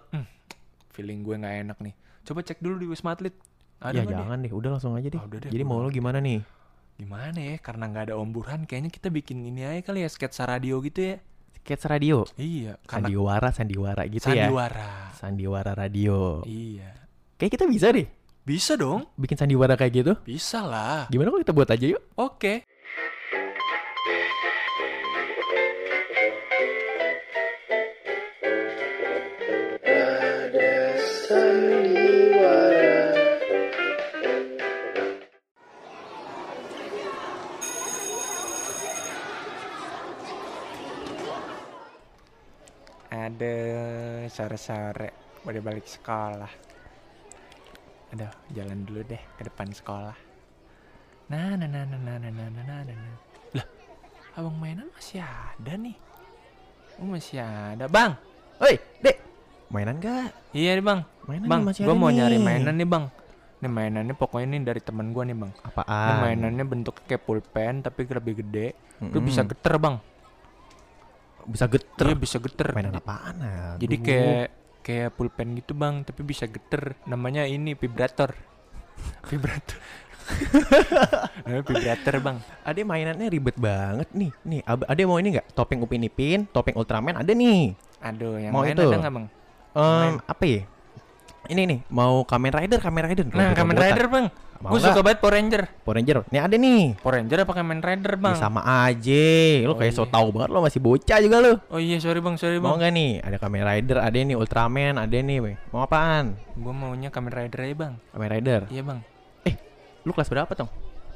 Feeling 0.89 1.19
gue 1.21 1.35
nggak 1.35 1.55
enak 1.67 1.77
nih. 1.83 1.93
Coba 2.23 2.39
cek 2.43 2.59
dulu 2.63 2.75
di 2.79 2.87
Wisma 2.87 3.15
Atlet. 3.15 3.35
Ada 3.79 3.95
Ya 3.95 4.01
nggak 4.03 4.19
jangan 4.23 4.37
deh 4.43 4.51
udah 4.51 4.69
langsung 4.75 4.93
aja 4.95 5.07
deh 5.07 5.19
Ah, 5.19 5.27
udah 5.27 5.39
deh, 5.39 5.49
Jadi 5.51 5.63
mau 5.63 5.79
lo 5.79 5.87
gimana 5.87 6.19
nih 6.19 6.43
Gimana 6.99 7.39
ya? 7.39 7.55
Karena 7.63 7.87
nggak 7.87 8.11
ada 8.11 8.15
Om 8.19 8.29
Burhan, 8.35 8.61
kayaknya 8.67 8.91
kita 8.91 9.07
bikin 9.07 9.39
ini 9.47 9.63
aja 9.63 9.79
kali 9.79 10.03
ya 10.03 10.09
sketsa 10.11 10.43
radio 10.43 10.83
gitu 10.83 10.99
ya. 10.99 11.15
Sketsa 11.63 11.87
radio 11.91 12.25
Iya, 12.35 12.81
karena 12.83 13.07
Sandiwara 13.09 13.49
Sandiwara 13.53 14.01
gitu 14.09 14.25
ya 14.31 14.47
sandiwara. 14.49 14.91
Sandiwara 15.13 15.71
radio 15.77 16.41
Iya. 16.47 16.91
Kayak 17.37 17.51
kita 17.59 17.65
bisa 17.69 17.87
deh 17.93 18.07
Bisa 18.41 18.73
dong. 18.73 19.05
Bikin 19.13 19.37
sandiwara 19.37 19.77
kayak 19.77 19.93
gitu 19.93 20.13
Bisa 20.25 20.65
lah. 20.65 21.05
Gimana 21.13 21.29
kalau 21.29 21.41
kita 21.45 21.53
buat 21.53 21.69
aja 21.69 21.85
yuk 21.85 22.01
Oke. 22.17 22.65
Ada 43.39 43.55
sore-sore 44.27 45.39
udah 45.47 45.61
balik 45.63 45.87
sekolah. 45.87 46.51
Aduh, 48.11 48.27
jalan 48.51 48.83
dulu 48.83 48.99
deh 49.07 49.21
ke 49.39 49.47
depan 49.47 49.71
sekolah. 49.71 50.11
Nah, 51.31 51.55
nah, 51.55 51.63
nah, 51.71 51.87
nah, 51.87 51.95
nah, 52.03 52.19
nah, 52.19 52.27
nah, 52.35 52.47
nah, 52.51 52.63
nah, 52.67 52.79
nah. 52.83 53.15
Lah, 53.55 53.63
abang 54.35 54.59
mainan 54.59 54.91
masih 54.91 55.23
ada 55.23 55.71
nih. 55.79 55.95
Oh, 56.99 57.07
masih 57.15 57.39
ada. 57.39 57.87
Bang, 57.87 58.19
Oi 58.59 58.75
dek 58.99 59.15
Mainan 59.71 60.03
gak? 60.03 60.35
iya 60.51 60.75
nih 60.75 60.83
bang. 60.83 60.99
Mainan 61.23 61.47
Bang, 61.47 61.61
masih 61.63 61.87
gua 61.87 61.95
mau 61.95 62.11
nih. 62.11 62.19
nyari 62.19 62.37
mainan 62.43 62.75
nih 62.75 62.89
bang. 62.91 63.07
Nih 63.63 63.71
mainannya 63.71 64.15
pokoknya 64.19 64.51
ini 64.51 64.67
dari 64.67 64.83
teman 64.83 65.15
gua 65.15 65.23
nih 65.23 65.37
bang. 65.39 65.51
Ini 65.55 65.63
Apaan? 65.63 66.27
mainannya 66.27 66.65
bentuknya 66.67 67.07
kayak 67.07 67.23
pulpen 67.23 67.87
tapi 67.87 68.03
lebih 68.03 68.43
gede. 68.43 68.75
Lu 68.99 69.15
Mm-mm. 69.15 69.23
bisa 69.23 69.47
geter 69.47 69.79
bang. 69.79 69.95
Bisa 71.45 71.65
geter 71.67 72.05
Iya 72.05 72.17
bisa 72.17 72.37
geter. 72.37 72.73
Mainan 72.73 72.95
apaan 72.95 73.35
ah? 73.39 73.73
Jadi 73.77 73.95
Aduh. 73.95 74.05
kayak 74.05 74.47
kayak 74.79 75.09
pulpen 75.13 75.53
gitu 75.53 75.71
bang, 75.73 76.01
tapi 76.01 76.21
bisa 76.23 76.43
geter. 76.45 76.97
Namanya 77.05 77.45
ini 77.45 77.73
vibrator. 77.73 78.33
vibrator. 79.29 79.77
Vibrator 81.65 82.15
bang. 82.21 82.37
Ade 82.61 82.81
mainannya 82.85 83.27
ribet 83.27 83.57
banget 83.57 84.09
nih. 84.13 84.29
Nih, 84.45 84.61
ab- 84.61 84.85
Ade 84.85 85.01
mau 85.03 85.17
ini 85.17 85.33
nggak? 85.33 85.57
Topeng 85.57 85.81
Upin 85.81 86.05
Ipin, 86.05 86.45
topeng 86.45 86.77
Ultraman 86.77 87.17
ada 87.17 87.31
nih. 87.33 87.73
Aduh, 87.99 88.37
yang 88.37 88.53
Mau 88.53 88.61
lain 88.61 88.77
itu? 88.77 88.85
ada 88.85 88.97
nggak 88.99 89.13
bang? 89.13 89.25
Main. 89.73 90.13
apa 90.21 90.43
ya? 90.45 90.61
Ini 91.49 91.61
nih, 91.65 91.79
mau 91.89 92.21
Kamen 92.21 92.53
Rider, 92.53 92.77
Kamen 92.77 93.03
Rider. 93.09 93.25
Nah, 93.33 93.57
Kamen. 93.57 93.73
Rider 93.73 94.05
bang. 94.05 94.25
Mau 94.59 94.75
Gue 94.75 94.83
suka 94.83 94.99
banget 94.99 95.19
Power 95.19 95.33
Ranger. 95.33 95.63
Power 95.81 95.95
Ranger. 95.95 96.17
Nih 96.27 96.41
ada 96.41 96.51
nih. 96.53 96.99
Power 96.99 97.15
Ranger 97.15 97.39
apa 97.41 97.53
Kamen 97.55 97.79
Rider 97.79 98.13
Ya, 98.13 98.19
bang? 98.19 98.35
sama 98.35 98.59
aja. 98.83 99.31
Lu 99.63 99.71
Oh, 99.71 99.77
kayak 99.77 99.93
so 99.93 100.03
iya. 100.03 100.11
tau 100.11 100.27
banget 100.29 100.49
lo 100.49 100.59
masih 100.59 100.79
bocah 100.79 101.17
juga 101.17 101.37
lu. 101.39 101.53
Oh 101.67 101.79
iya 101.79 101.95
sorry 101.97 102.19
bang, 102.19 102.35
sorry 102.35 102.59
Mau 102.59 102.75
bang. 102.75 102.75
nggak 102.77 102.91
nih? 102.91 103.11
Ada 103.21 103.37
Kamen 103.37 103.63
Rider, 103.63 103.97
ada 103.97 104.17
nih 104.17 104.35
Ultraman, 104.35 104.93
ada 104.95 105.15
nih. 105.15 105.37
weh. 105.39 105.55
Mau 105.69 105.79
apaan? 105.79 106.35
Gue 106.53 106.73
maunya 106.73 107.07
Kamen 107.07 107.31
Rider 107.31 107.59
aja 107.61 107.75
bang. 107.77 107.93
Kamen 108.09 108.29
Rider. 108.29 108.61
Iya 108.67 108.83
bang. 108.83 108.99
Lu 110.01 110.11
kelas 110.11 110.27
berapa, 110.27 110.51
Tong? 110.53 110.67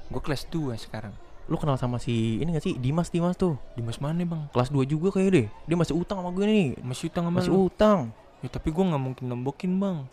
Gue 0.08 0.22
kelas 0.22 0.48
2 0.48 0.76
sekarang. 0.78 1.12
Lu 1.46 1.56
kenal 1.56 1.76
sama 1.76 1.98
si 1.98 2.38
ini 2.38 2.48
gak 2.50 2.64
sih? 2.64 2.76
Dimas 2.76 3.08
Dimas 3.10 3.36
tuh. 3.36 3.60
Dimas 3.74 4.00
mana 4.00 4.24
bang? 4.24 4.48
Kelas 4.50 4.70
2 4.70 4.84
juga 4.86 5.12
kayak 5.12 5.30
deh. 5.30 5.48
Dia 5.66 5.76
masih 5.76 5.92
utang 5.94 6.20
sama 6.20 6.32
gue 6.32 6.46
nih. 6.46 6.68
Masih 6.80 7.08
utang 7.08 7.28
sama 7.28 7.40
Masih 7.40 7.52
lu? 7.52 7.68
utang. 7.68 8.16
Ya 8.40 8.48
tapi 8.48 8.72
gue 8.72 8.80
nggak 8.82 9.02
mungkin 9.02 9.24
nembokin 9.26 9.76
bang. 9.76 10.08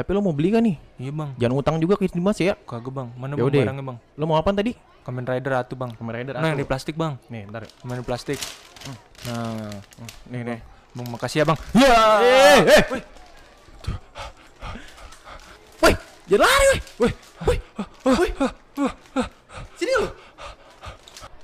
Tapi 0.00 0.16
lo 0.16 0.24
mau 0.24 0.32
beli 0.32 0.48
kan 0.48 0.64
nih? 0.64 0.80
Iya 0.96 1.12
bang. 1.12 1.30
Jangan 1.36 1.54
utang 1.54 1.76
juga 1.76 2.00
ke 2.00 2.08
Dimas 2.08 2.40
ya. 2.40 2.56
Kagak 2.64 2.88
bang. 2.88 3.08
Mana 3.20 3.36
Ya 3.36 3.44
bang 3.44 3.48
udah. 3.52 3.60
barangnya 3.60 3.84
bang? 3.84 3.98
Lo 4.16 4.24
mau 4.24 4.40
apa 4.40 4.48
tadi? 4.50 4.72
Kamen 5.04 5.28
Rider 5.28 5.52
atuh 5.54 5.76
bang. 5.76 5.92
Kamen 5.92 6.12
Rider. 6.16 6.32
Nah 6.34 6.40
yang 6.42 6.56
atuh. 6.56 6.64
di 6.64 6.64
plastik 6.64 6.96
bang. 6.96 7.20
Nih, 7.28 7.44
bentar. 7.44 7.68
Main 7.84 8.00
di 8.00 8.06
plastik. 8.08 8.40
Nah, 9.28 9.68
Nih, 10.32 10.40
nih. 10.40 10.58
bang 10.90 11.06
makasih 11.12 11.36
ya 11.36 11.52
bang. 11.52 11.58
Ya. 11.76 12.00
Eh, 12.16 12.60
eh. 12.80 12.82
Woi, 15.80 15.92
jangan 16.26 16.48
lari, 16.48 16.76
woi. 16.96 17.10
Woi, 17.44 17.56
woi, 18.08 18.30
woi. 18.32 18.88
Sini 19.76 19.92
lo. 19.96 20.08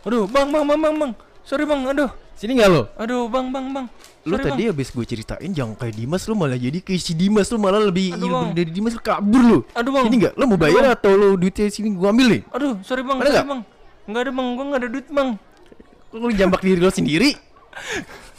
Aduh, 0.03 0.25
bang, 0.25 0.49
bang, 0.49 0.65
bang, 0.65 0.81
bang, 0.81 0.95
bang. 0.97 1.13
Sorry 1.43 1.63
bang, 1.63 1.85
aduh, 1.85 2.09
Sini 2.33 2.57
enggak 2.57 2.71
lo? 2.73 2.83
aduh, 2.97 3.29
bang, 3.29 3.53
bang, 3.53 3.67
bang. 3.71 3.87
Lu 4.27 4.35
Sorry, 4.35 4.45
tadi 4.51 4.63
habis 4.67 4.91
gue 4.91 5.07
ceritain 5.07 5.51
jangan 5.51 5.79
kayak 5.79 5.95
Dimas 5.95 6.27
lu 6.27 6.35
malah 6.35 6.59
jadi 6.59 6.83
kayak 6.83 6.99
si 6.99 7.15
Dimas 7.15 7.47
lu 7.47 7.57
malah 7.57 7.79
lebih 7.79 8.11
Aduh, 8.11 8.27
lebih 8.27 8.35
Bang. 8.35 8.51
dari 8.53 8.71
Dimas 8.75 8.93
lu 8.93 9.01
kabur 9.01 9.39
lu. 9.41 9.59
Bang. 9.63 9.79
Aduh 9.79 9.91
bang, 9.95 10.05
Sini 10.05 10.17
enggak? 10.19 10.35
Lu 10.35 10.45
mau 10.45 10.59
bayar 10.59 10.85
atau 10.91 11.11
lu 11.15 11.29
duitnya 11.37 11.67
sini 11.69 11.89
gua 11.95 12.11
ambil 12.11 12.27
nih? 12.29 12.43
aduh, 12.51 12.75
sorry 12.83 13.01
bang, 13.01 13.17
Ada 13.17 13.23
sorry 13.23 13.33
nggak? 13.33 13.47
bang. 13.47 13.61
Nggak 14.07 14.21
ada 14.21 14.31
bang, 14.33 14.47
gue 14.51 14.65
nggak 14.67 14.81
ada 14.83 14.89
duit 14.91 15.07
bang. 15.09 15.29
Lu 16.11 16.27
jambak 16.35 16.61
diri 16.61 16.79
lu 16.79 16.91
sendiri. 16.91 17.31